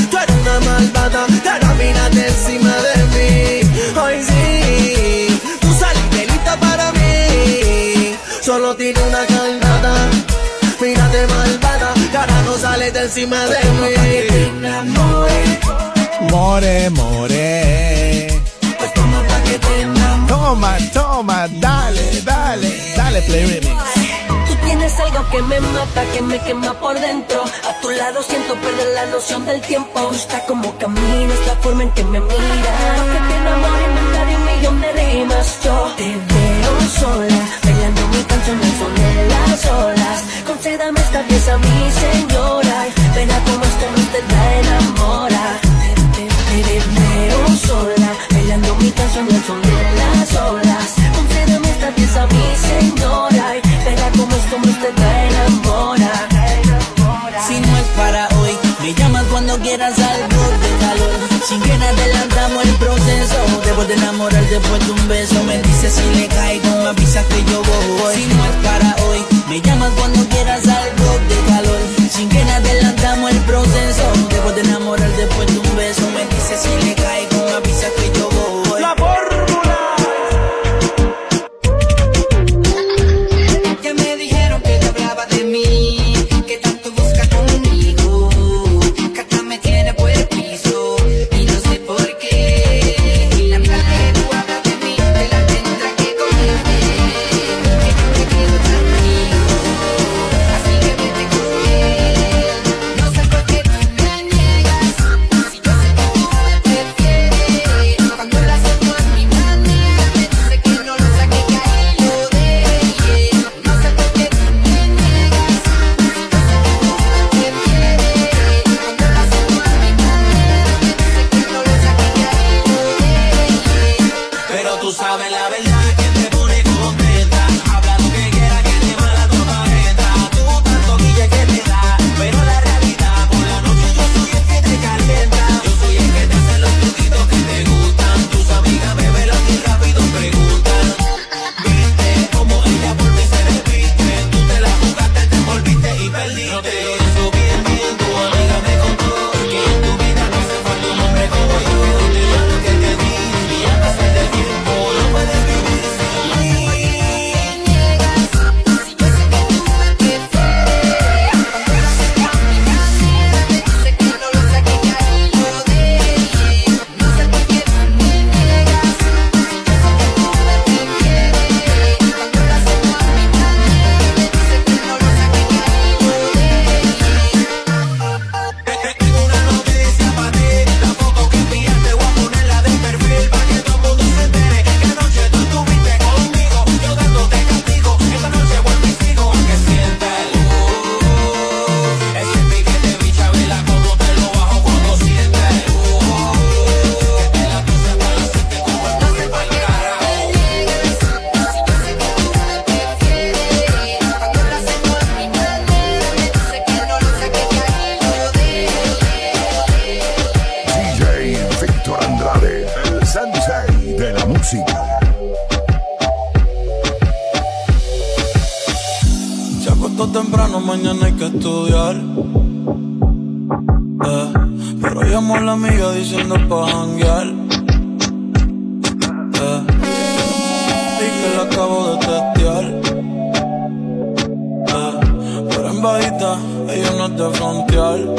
Tú 0.09 0.17
eres 0.17 0.35
una 0.41 0.59
malvada, 0.71 1.25
tiene 8.84 9.01
una 9.07 9.25
calmada. 9.25 10.09
Mírate 10.81 11.27
malvada, 11.27 11.93
cara 12.11 12.41
no 12.41 12.57
sale 12.57 12.91
de 12.91 13.03
encima 13.03 13.39
de 13.45 13.63
mí. 13.79 13.93
Que 14.29 14.51
more, 16.29 16.89
more. 16.89 18.27
Pues 18.77 18.93
toma 18.93 19.23
pa' 19.29 19.43
que 19.43 19.59
te. 19.59 19.88
Toma, 20.27 20.77
toma, 20.93 21.47
dale, 21.47 22.21
dale, 22.25 22.69
dale, 22.97 23.21
play 23.21 23.45
remix 23.45 23.93
tienes 24.65 24.99
algo 24.99 25.29
que 25.29 25.41
me 25.43 25.59
mata, 25.59 26.03
que 26.13 26.21
me 26.21 26.39
quema 26.39 26.73
por 26.79 26.99
dentro. 26.99 27.43
A 27.43 27.81
tu 27.81 27.89
lado 27.89 28.21
siento 28.23 28.55
perder 28.55 28.88
la 28.95 29.05
noción 29.07 29.45
del 29.45 29.61
tiempo. 29.61 29.99
Me 29.99 30.07
gusta 30.07 30.43
como 30.45 30.77
caminas, 30.77 31.39
la 31.47 31.55
forma 31.61 31.84
en 31.84 31.91
que 31.91 32.03
me 32.03 32.19
miras. 32.19 32.99
Porque 32.99 33.19
te 33.27 33.36
enamoré, 33.36 33.84
inventaré 33.89 34.36
un 34.36 34.45
millón 34.45 34.81
de 34.81 34.91
rimas. 34.93 35.59
Yo 35.63 35.93
te 35.97 36.32
si 65.93 66.19
le 66.19 66.27
caigo, 66.27 66.87
que 67.29 67.43
yo 67.51 67.61
voy. 67.61 68.15
Si 68.15 68.53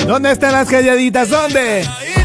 ¿Dónde 0.06 0.32
están 0.32 0.52
las 0.52 0.68
calladitas? 0.68 1.30
¿Dónde? 1.30 1.80
El. 1.80 2.24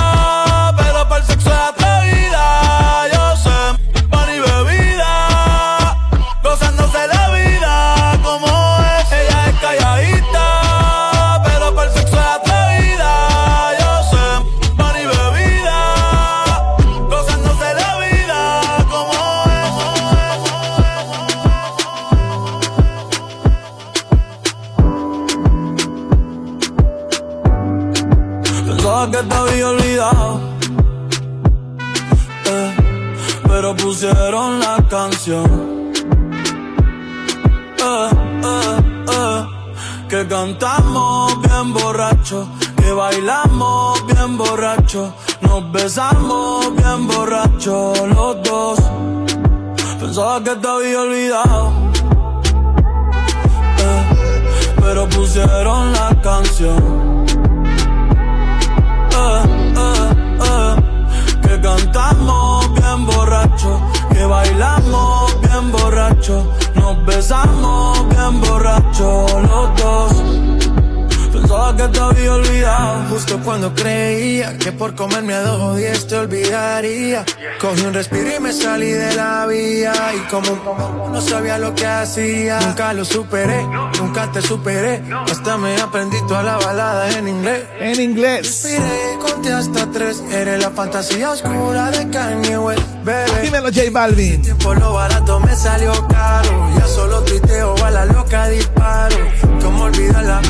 Cogí 77.59 77.81
un 77.85 77.93
respiro 77.93 78.35
y 78.35 78.39
me 78.39 78.51
salí 78.53 78.91
de 78.91 79.15
la 79.15 79.45
vía. 79.45 79.93
Y 80.15 80.29
como 80.29 80.51
un 80.51 81.11
no 81.11 81.21
sabía 81.21 81.57
lo 81.57 81.75
que 81.75 81.85
hacía. 81.85 82.59
Nunca 82.59 82.93
lo 82.93 83.05
superé, 83.05 83.63
nunca 83.99 84.31
te 84.31 84.41
superé. 84.41 85.01
Hasta 85.29 85.57
me 85.57 85.79
aprendí 85.79 86.17
toda 86.27 86.43
la 86.43 86.57
balada 86.57 87.09
en 87.17 87.27
inglés. 87.27 87.63
En 87.79 87.99
inglés. 87.99 88.47
Respiré, 88.47 89.19
conté 89.19 89.51
hasta 89.51 89.91
tres. 89.91 90.23
Eres 90.31 90.61
la 90.61 90.71
fantasía 90.71 91.31
oscura 91.31 91.91
de 91.91 92.09
Kanye 92.09 92.57
West, 92.57 92.81
bebé. 93.03 93.41
Dímelo, 93.43 93.67
J 93.67 93.81
Balvin. 93.91 94.33
El 94.33 94.41
tiempo 94.41 94.73
lo 94.73 94.93
barato 94.93 95.39
me 95.39 95.55
salió 95.55 95.91
caro. 96.07 96.69
Ya 96.77 96.87
solo 96.87 97.21
triteo, 97.23 97.75
a 97.83 97.91
la 97.91 98.05
loca 98.05 98.47
disparo. 98.47 99.17
Como 99.61 99.83
olvidarla 99.83 100.41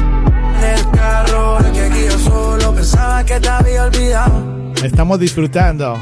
en 0.60 0.64
el 0.64 0.92
carro. 0.92 1.60
La 1.60 1.72
que 1.72 1.90
guío 1.90 2.20
solo 2.20 2.74
pensaba 2.74 3.24
que 3.26 3.40
te 3.40 3.50
había 3.50 3.86
olvidado. 3.86 4.52
Estamos 4.84 5.20
disfrutando. 5.20 5.98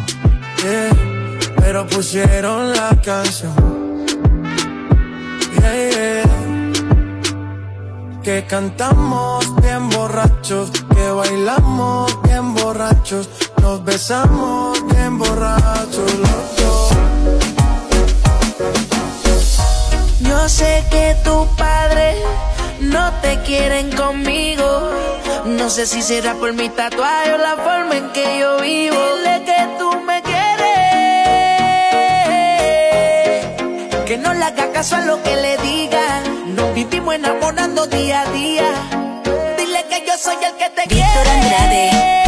Pero 0.62 1.88
pusieron 1.88 2.72
la 2.74 2.90
canción. 3.04 4.06
Yeah. 5.62 6.24
Que 8.24 8.46
cantamos 8.46 9.46
bien 9.62 9.90
borrachos, 9.90 10.72
que 10.94 11.10
bailamos 11.12 12.22
bien 12.24 12.54
borrachos, 12.54 13.30
nos 13.62 13.84
besamos 13.84 14.78
bien 14.94 15.18
borrachos. 15.18 16.12
Yo 20.20 20.50
sé 20.50 20.86
que 20.92 21.16
tu 21.24 21.48
padre 21.56 22.16
no 22.82 23.12
te 23.22 23.42
quieren 23.44 23.92
conmigo. 23.96 24.92
No 25.46 25.70
sé 25.70 25.86
si 25.88 26.02
será 26.02 26.36
por 26.36 26.54
mi 26.54 26.70
tatuaje 26.70 27.34
o 27.34 27.38
la 27.38 27.56
forma 27.56 27.98
en 27.98 28.10
que 28.12 28.40
yo 28.40 28.60
vivo. 28.62 28.96
Dile 28.96 29.44
que 29.46 29.68
tú 29.80 29.90
no 34.20 34.34
le 34.34 34.44
haga 34.44 34.72
caso 34.72 34.96
a 34.96 35.02
lo 35.02 35.22
que 35.24 35.36
le 35.36 35.58
diga. 35.58 36.22
Nos 36.48 36.74
vivimos 36.74 37.16
enamorando 37.16 37.88
día 37.88 38.22
a 38.22 38.32
día. 38.32 38.68
Dile 39.58 39.86
que 39.90 40.06
yo 40.08 40.18
soy 40.18 40.36
el 40.44 40.56
que 40.58 40.70
te 40.70 40.88
quiere. 40.88 41.04
Víctor 41.04 41.28
Andrade. 41.28 42.19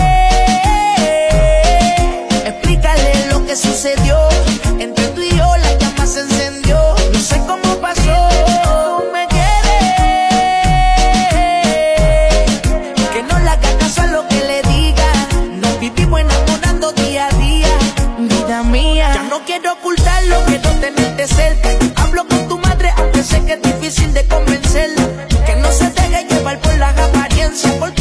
gracia 27.51 27.73
porque 27.79 28.00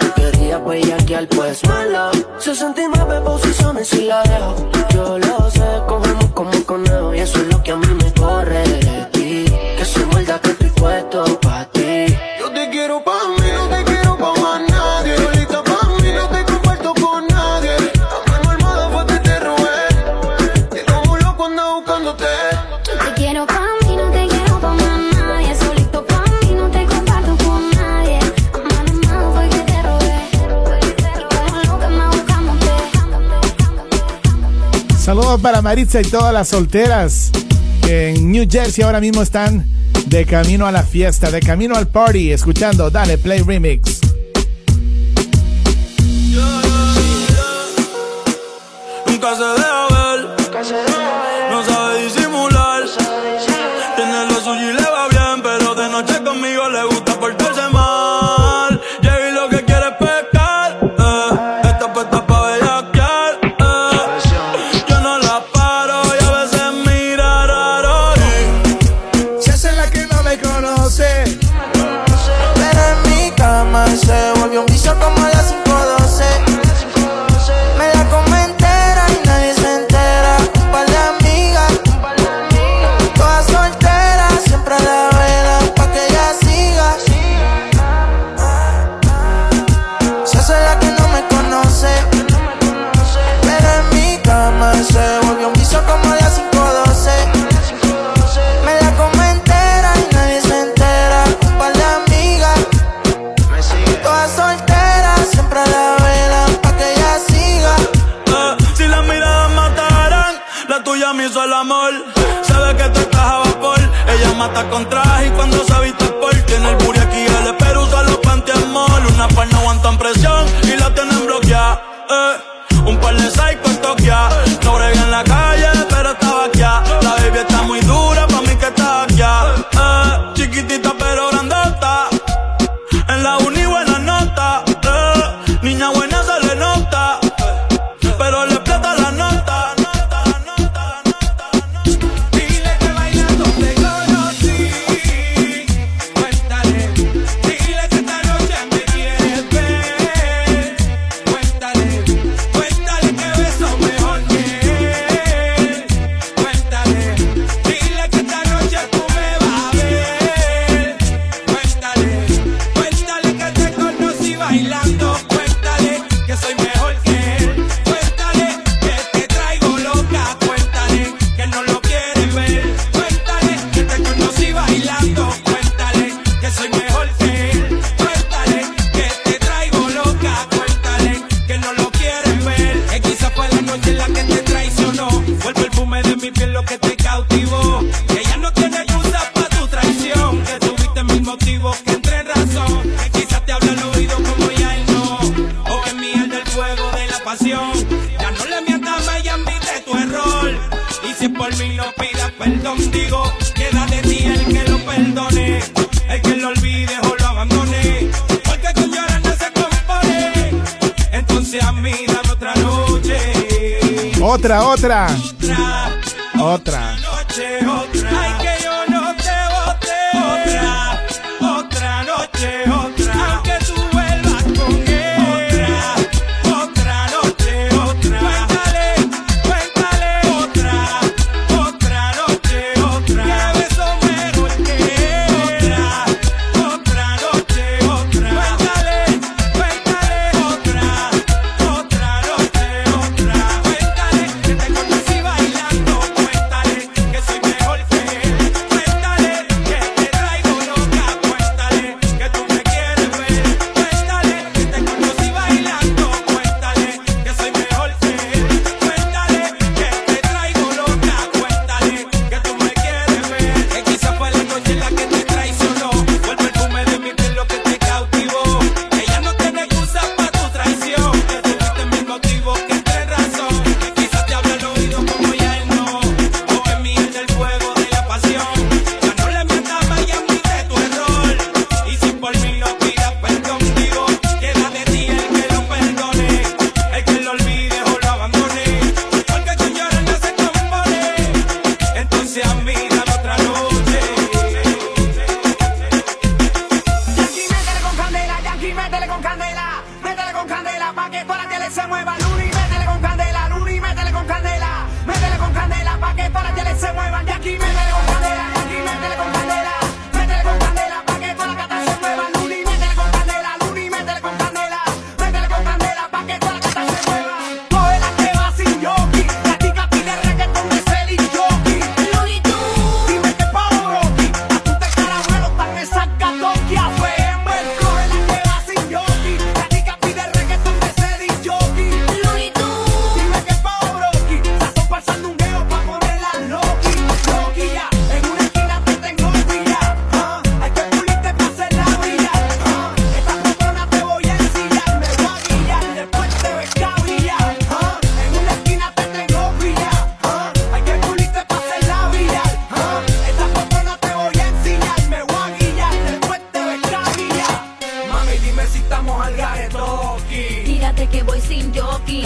ella 0.51 0.63
pues 0.65 1.13
al 1.15 1.27
pues 1.27 1.65
mala. 1.65 2.11
69 2.37 3.21
posiciones 3.23 3.93
y 3.93 4.01
la 4.03 4.21
dejo. 4.23 4.55
Yo 4.93 5.17
lo 5.17 5.49
sé, 5.49 5.61
cogemos 5.87 6.31
como 6.31 6.51
conejo 6.65 7.15
y 7.15 7.19
eso 7.19 7.39
es 7.39 7.47
lo 7.47 7.63
que 7.63 7.71
a 7.71 7.75
mí 7.77 7.87
me 7.87 8.13
corre 8.13 8.63
ti. 9.11 9.45
Que 9.77 9.85
soy 9.85 10.05
muerda 10.05 10.39
que 10.41 10.51
estoy 10.51 10.69
puesto 10.71 11.23
pa 11.39 11.50
Para 35.39 35.61
Maritza 35.61 36.01
y 36.01 36.03
todas 36.03 36.33
las 36.33 36.49
solteras 36.49 37.31
que 37.81 38.09
en 38.09 38.33
New 38.33 38.45
Jersey 38.51 38.83
ahora 38.83 38.99
mismo 38.99 39.21
están 39.21 39.65
de 40.07 40.25
camino 40.25 40.67
a 40.67 40.73
la 40.73 40.83
fiesta, 40.83 41.31
de 41.31 41.39
camino 41.39 41.77
al 41.77 41.87
party, 41.87 42.33
escuchando 42.33 42.89
Dale 42.89 43.17
Play 43.17 43.41
Remix. 43.41 44.01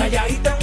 Calladita 0.05 0.54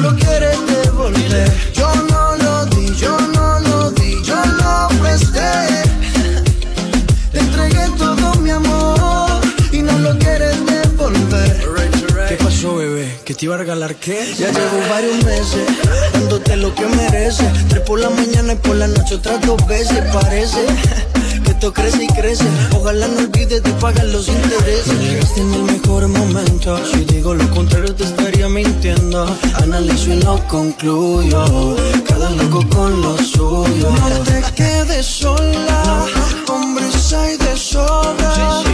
lo 0.00 0.16
quieres 0.16 0.56
devolver. 0.66 1.52
Yo 1.72 1.88
no 2.10 2.36
lo 2.36 2.66
di, 2.66 2.94
yo 2.96 3.18
no 3.34 3.60
lo 3.60 3.90
di, 3.90 4.22
yo 4.24 4.36
lo 4.36 4.88
presté. 5.00 5.50
Te 7.32 7.38
entregué 7.38 7.86
todo 7.98 8.34
mi 8.36 8.50
amor 8.50 9.40
y 9.72 9.82
no 9.82 9.98
lo 9.98 10.18
quieres 10.18 10.56
devolver. 10.66 11.60
¿Qué 12.28 12.36
pasó, 12.36 12.76
bebé? 12.76 13.18
¿Que 13.24 13.34
te 13.34 13.44
iba 13.44 13.56
a 13.56 13.58
regalar 13.58 13.96
qué? 13.96 14.34
Ya 14.38 14.50
llevo 14.50 14.78
varios 14.88 15.24
meses 15.24 15.66
dándote 16.12 16.56
lo 16.56 16.74
que 16.74 16.86
mereces. 16.86 17.48
Tres 17.68 17.82
por 17.82 17.98
la 18.00 18.10
mañana 18.10 18.52
y 18.54 18.56
por 18.56 18.76
la 18.76 18.86
noche 18.86 19.16
otras 19.16 19.40
dos 19.42 19.66
veces 19.66 20.00
parece 20.12 20.66
crece 21.68 22.04
y 22.04 22.06
crece. 22.08 22.46
Ojalá 22.74 23.06
no 23.08 23.18
olvides 23.18 23.62
de 23.62 23.70
pagar 23.74 24.06
los 24.06 24.28
intereses. 24.28 24.98
Llegaste 25.00 25.40
en 25.42 25.54
el 25.54 25.62
mejor 25.62 26.08
momento. 26.08 26.78
Si 26.86 27.04
digo 27.04 27.34
lo 27.34 27.48
contrario, 27.50 27.94
te 27.94 28.04
estaría 28.04 28.48
mintiendo. 28.48 29.26
Analizo 29.62 30.14
y 30.14 30.22
lo 30.22 30.38
concluyo. 30.48 31.76
Cada 32.08 32.30
loco 32.30 32.64
con 32.74 33.02
lo 33.02 33.16
suyo. 33.18 33.90
No 33.90 34.18
te 34.24 34.42
quedes 34.54 35.06
sola, 35.06 36.06
hombres 36.48 37.12
hay 37.12 37.36
de 37.36 37.56
sobra. 37.56 38.69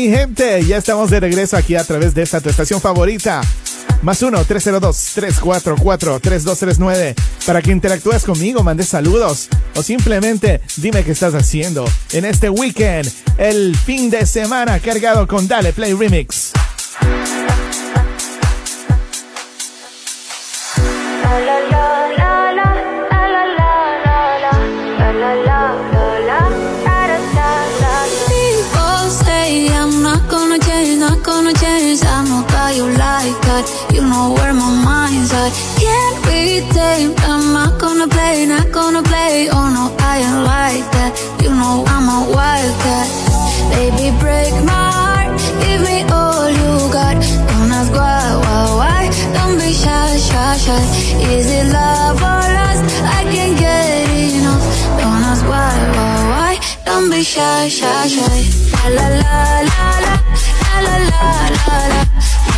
mi 0.00 0.08
gente? 0.08 0.64
Ya 0.64 0.78
estamos 0.78 1.10
de 1.10 1.20
regreso 1.20 1.58
aquí 1.58 1.76
a 1.76 1.84
través 1.84 2.14
de 2.14 2.22
esta 2.22 2.40
tu 2.40 2.48
estación 2.48 2.80
favorita. 2.80 3.42
Más 4.02 4.22
1-302-344-3239 4.22 7.14
para 7.46 7.60
que 7.60 7.70
interactúes 7.70 8.24
conmigo, 8.24 8.62
mandes 8.62 8.88
saludos 8.88 9.50
o 9.76 9.82
simplemente 9.82 10.62
dime 10.78 11.04
qué 11.04 11.12
estás 11.12 11.34
haciendo 11.34 11.84
en 12.12 12.24
este 12.24 12.48
weekend, 12.48 13.12
el 13.36 13.76
fin 13.76 14.08
de 14.08 14.24
semana 14.24 14.80
cargado 14.80 15.26
con 15.26 15.46
Dale 15.46 15.74
Play 15.74 15.92
Remix. 15.92 16.52
You 33.94 34.02
know 34.02 34.34
where 34.36 34.54
my 34.54 34.70
mind's 34.84 35.32
at. 35.32 35.52
Can't 35.78 36.18
be 36.26 36.60
tamed. 36.72 37.18
I'm 37.22 37.52
not 37.52 37.80
gonna 37.80 38.08
play, 38.08 38.46
not 38.46 38.70
gonna 38.72 39.02
play. 39.02 39.48
Oh 39.50 39.68
no, 39.76 39.84
I 39.98 40.18
ain't 40.18 40.44
like 40.44 40.86
that. 40.96 41.12
You 41.42 41.50
know 41.50 41.84
I'm 41.86 42.06
a 42.08 42.20
wildcat. 42.36 43.08
Baby, 43.74 44.16
break 44.18 44.54
my 44.64 44.86
heart. 44.98 45.30
Give 45.62 45.80
me 45.82 46.04
all 46.10 46.48
you 46.48 46.72
got. 46.92 47.16
Don't 47.50 47.72
ask 47.78 47.92
why, 47.92 48.22
why, 48.44 48.62
why. 48.80 49.02
Don't 49.34 49.58
be 49.58 49.72
shy, 49.72 50.16
shy, 50.18 50.56
shy. 50.64 50.82
Is 51.34 51.50
it 51.50 51.66
love 51.72 52.16
or 52.22 52.44
lust? 52.56 52.84
I 53.18 53.24
can't 53.32 53.58
get 53.58 54.08
enough. 54.38 54.62
Don't 55.00 55.22
ask 55.30 55.44
why, 55.52 55.74
why, 55.96 56.16
why. 56.30 56.54
Don't 56.86 57.10
be 57.10 57.22
shy, 57.22 57.68
shy, 57.68 58.06
shy. 58.06 58.38
La 58.96 59.06
la 59.22 59.30
la 59.68 59.84
la 60.04 60.14
la 60.78 60.86
la 60.86 60.96
la 61.10 61.26
la 61.66 61.78
la. 61.92 62.19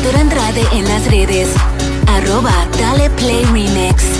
Héctor 0.00 0.16
Andrade 0.16 0.62
en 0.72 0.84
las 0.84 1.04
redes. 1.10 1.50
Arroba 2.06 2.54
Dale 2.78 3.10
Play 3.10 3.44
Remix. 3.44 4.19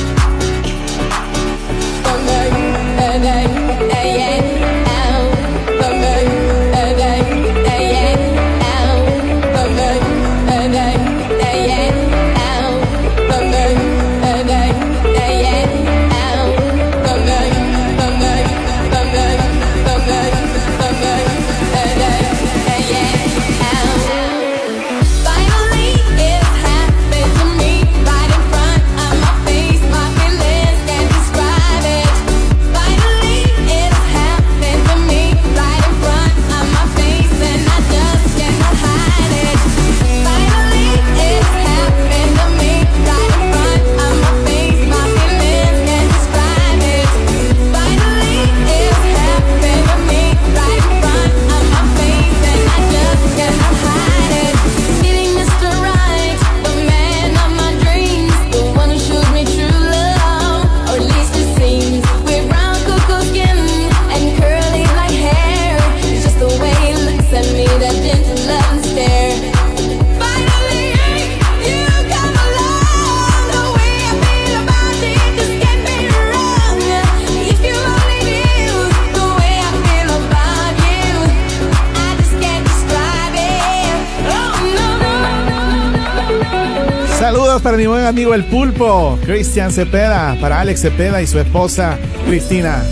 Saludos 87.61 87.73
para 87.73 87.77
mi 87.77 87.87
buen 87.87 88.07
amigo 88.07 88.33
el 88.33 88.45
pulpo, 88.45 89.19
Cristian 89.23 89.71
Cepeda, 89.71 90.35
para 90.41 90.61
Alex 90.63 90.81
Cepeda 90.81 91.21
y 91.21 91.27
su 91.27 91.39
esposa, 91.39 91.99
Cristina. 92.27 92.83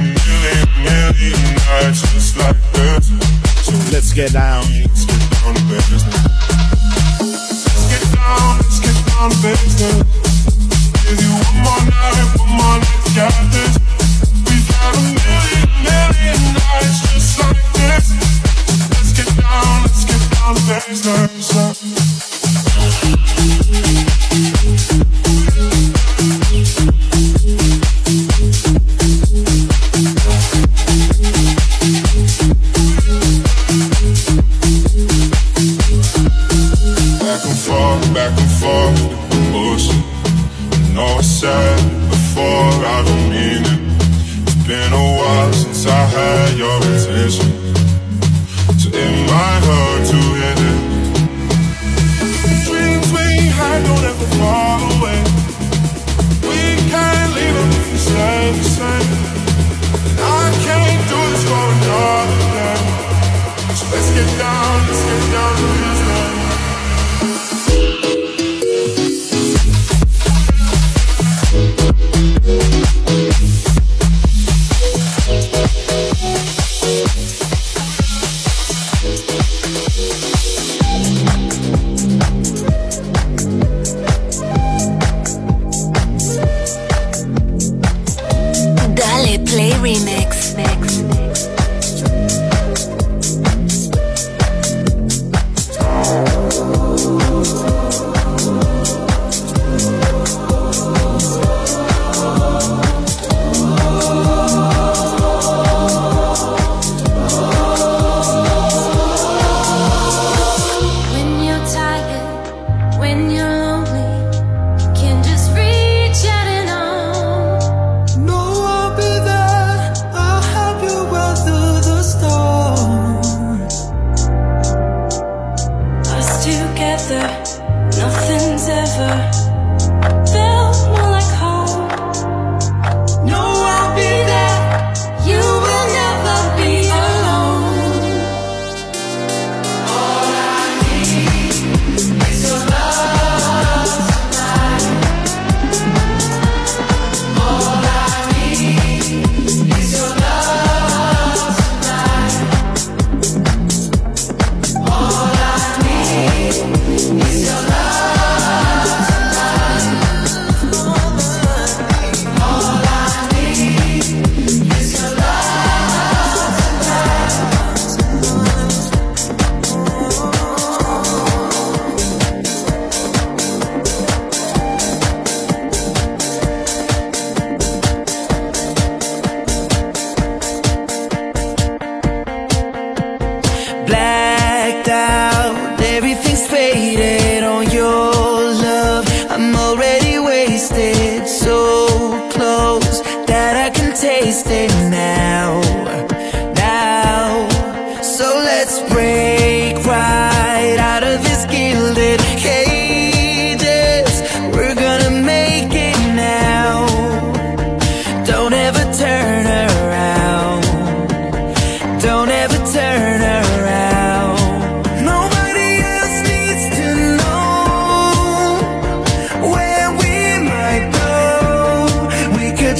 million, 0.02 0.68
million 0.82 1.54
nights 1.70 2.02
just 2.12 2.38
like 2.38 2.56
this. 2.72 3.12
Let's 3.92 4.12
get 4.12 4.32
down, 4.32 4.64
let's 4.82 5.04
get 5.04 5.30
down 5.30 5.54
to 5.54 5.62
business. 5.70 6.34
that 21.04 22.13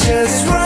just 0.06 0.46
run 0.48 0.63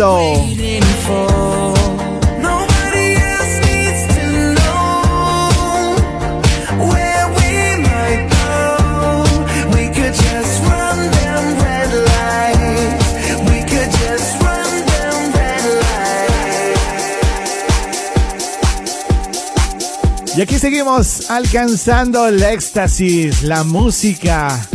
Y 20.35 20.41
aquí 20.41 20.59
seguimos 20.59 21.31
alcanzando 21.31 22.27
el 22.27 22.43
éxtasis, 22.43 23.43
la 23.43 23.65
música. 23.65 24.67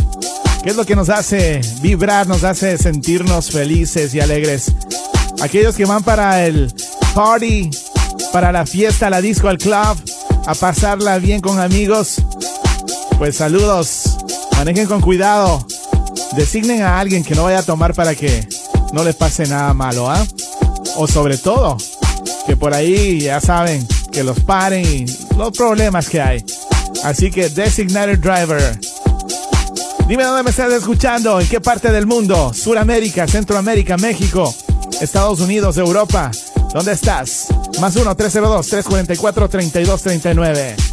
¿Qué 0.68 0.72
es 0.72 0.76
lo 0.76 0.84
que 0.84 0.96
nos 0.96 1.08
hace 1.08 1.62
vibrar, 1.80 2.26
nos 2.26 2.44
hace 2.44 2.76
sentirnos 2.76 3.50
felices 3.50 4.12
y 4.12 4.20
alegres? 4.20 4.70
Aquellos 5.40 5.74
que 5.74 5.86
van 5.86 6.02
para 6.02 6.44
el 6.44 6.70
party, 7.14 7.70
para 8.34 8.52
la 8.52 8.66
fiesta, 8.66 9.08
la 9.08 9.22
disco, 9.22 9.48
al 9.48 9.56
club, 9.56 9.96
a 10.46 10.54
pasarla 10.54 11.16
bien 11.20 11.40
con 11.40 11.58
amigos. 11.58 12.16
Pues 13.16 13.36
saludos, 13.36 14.18
manejen 14.58 14.84
con 14.84 15.00
cuidado. 15.00 15.66
Designen 16.36 16.82
a 16.82 17.00
alguien 17.00 17.24
que 17.24 17.34
no 17.34 17.44
vaya 17.44 17.60
a 17.60 17.62
tomar 17.62 17.94
para 17.94 18.14
que 18.14 18.46
no 18.92 19.04
les 19.04 19.16
pase 19.16 19.46
nada 19.46 19.72
malo, 19.72 20.10
¿ah? 20.10 20.22
O 20.96 21.06
sobre 21.06 21.38
todo, 21.38 21.78
que 22.46 22.58
por 22.58 22.74
ahí 22.74 23.20
ya 23.20 23.40
saben 23.40 23.88
que 24.12 24.22
los 24.22 24.38
paren 24.40 24.84
y 24.84 25.06
los 25.34 25.50
problemas 25.56 26.10
que 26.10 26.20
hay. 26.20 26.44
Así 27.04 27.30
que 27.30 27.48
designated 27.48 28.18
driver. 28.18 28.78
Dime 30.08 30.24
dónde 30.24 30.42
me 30.42 30.48
estás 30.48 30.72
escuchando, 30.72 31.38
en 31.38 31.46
qué 31.46 31.60
parte 31.60 31.92
del 31.92 32.06
mundo, 32.06 32.54
Suramérica, 32.54 33.28
Centroamérica, 33.28 33.98
México, 33.98 34.54
Estados 35.02 35.40
Unidos, 35.40 35.76
Europa. 35.76 36.30
¿Dónde 36.72 36.92
estás? 36.92 37.48
Más 37.78 37.94
1-302-344-3239. 37.94 40.87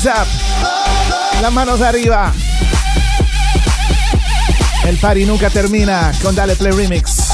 Hands 0.00 0.06
up. 0.06 1.42
Las 1.42 1.52
manos 1.52 1.80
arriba. 1.80 2.32
El 4.84 4.96
party 4.98 5.26
nunca 5.26 5.50
termina 5.50 6.12
con 6.22 6.34
Dale 6.34 6.56
Play 6.56 6.72
Remix. 6.72 7.29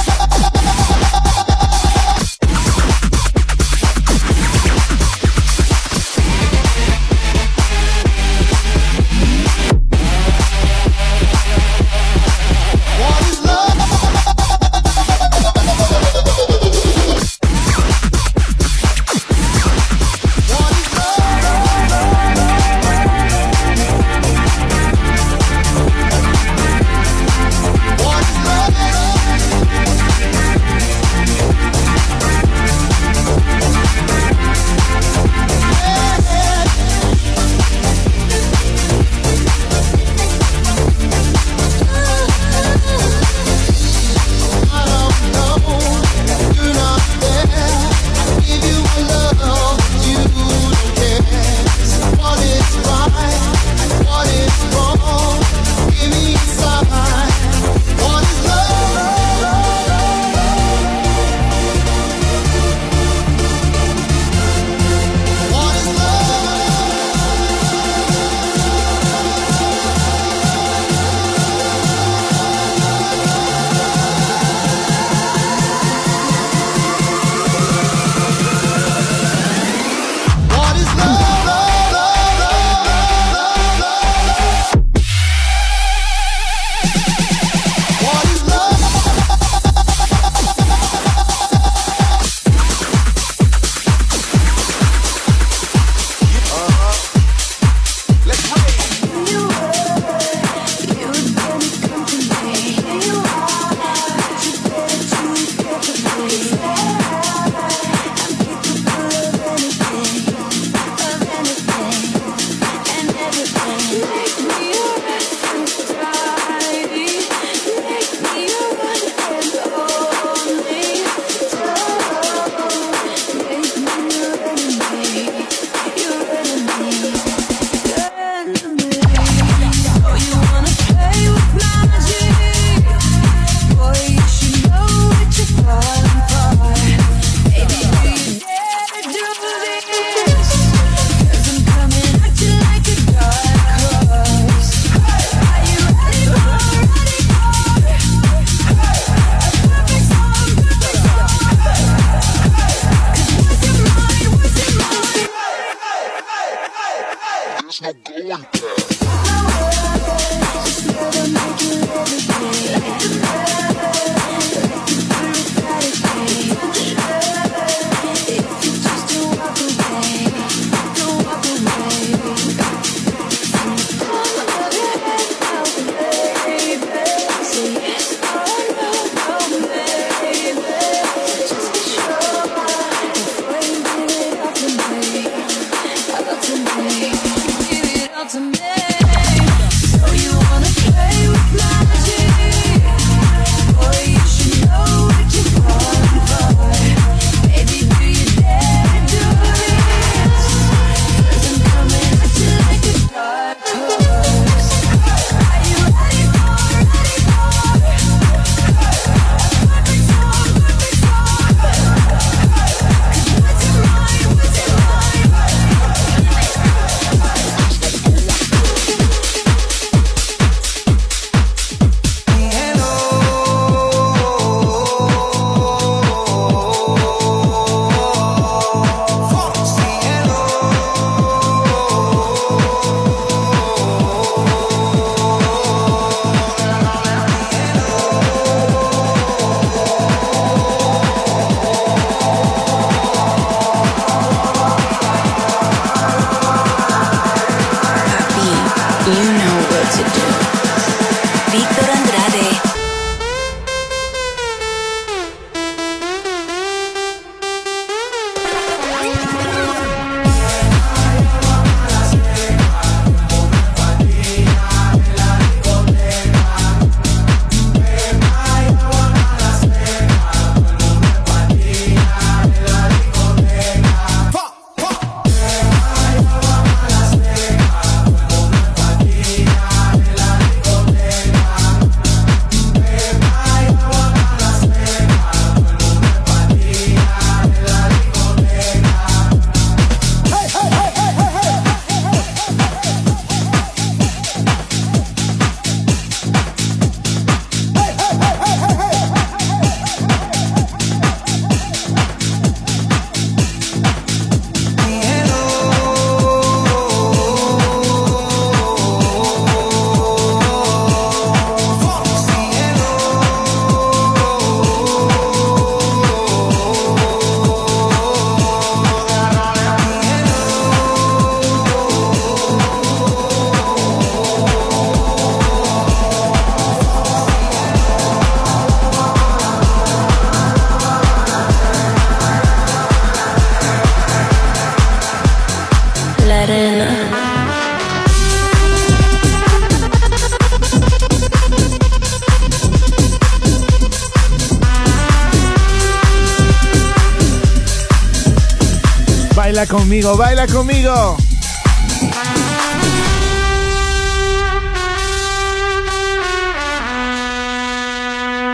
Baila 349.56 349.72
conmigo, 349.72 350.16
baila 350.18 350.46
conmigo. 350.46 351.16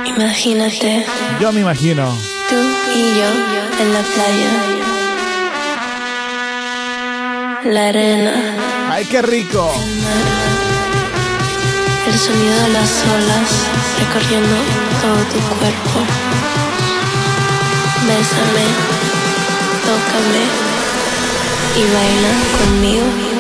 Imagínate, 0.06 1.04
Yo 1.40 1.52
me 1.52 1.60
imagino. 1.60 2.04
tú 2.48 2.56
y 2.94 3.14
yo 3.18 3.28
en 3.80 3.92
la 3.94 4.02
playa. 4.02 4.50
La 7.64 7.88
arena, 7.88 8.32
Ay, 8.90 9.04
qué 9.06 9.22
rico. 9.22 9.72
el 12.06 12.18
sonido 12.18 12.54
de 12.64 12.68
las 12.70 12.90
olas 13.14 13.48
recorriendo 14.00 14.56
todo 15.00 15.20
tu 15.32 15.38
cuerpo. 15.56 15.98
Bésame, 18.06 18.66
tócame 19.86 20.61
y 21.74 21.85
baila 21.85 22.32
conmigo. 22.59 23.31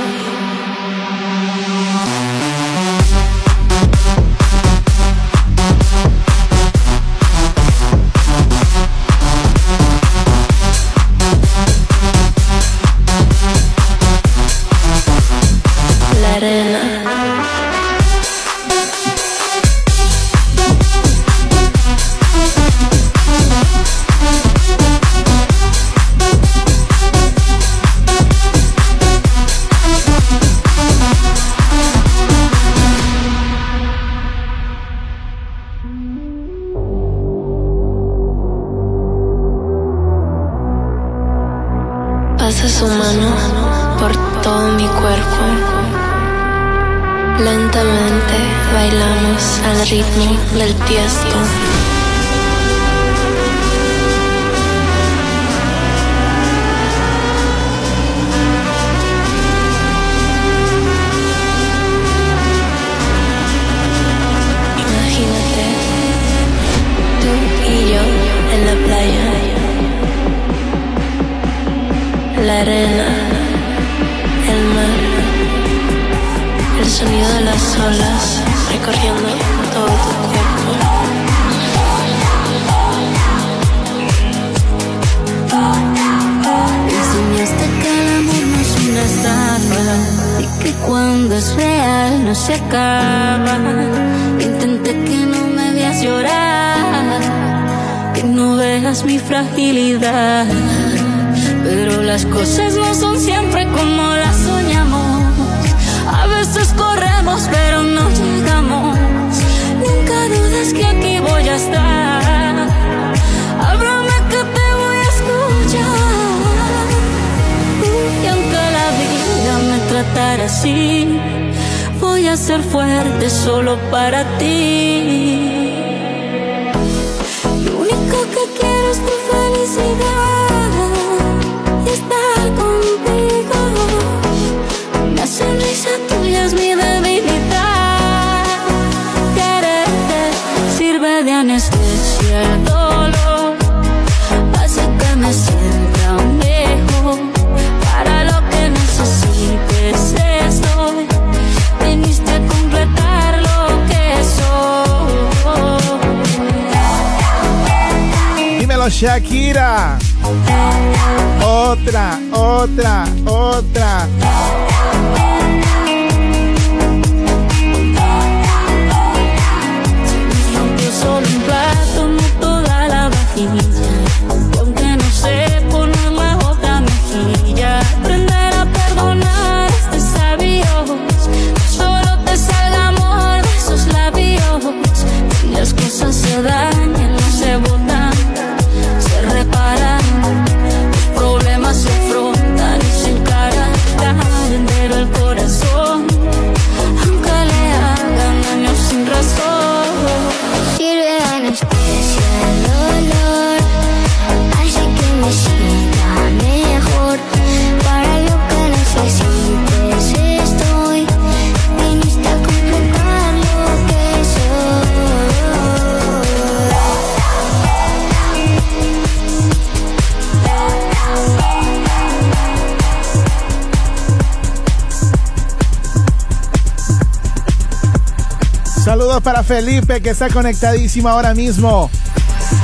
Felipe 229.42 230.00
que 230.00 230.10
está 230.10 230.28
conectadísimo 230.28 231.08
ahora 231.08 231.34
mismo 231.34 231.90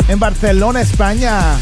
en 0.08 0.18
Barcelona, 0.18 0.80
España. 0.80 1.56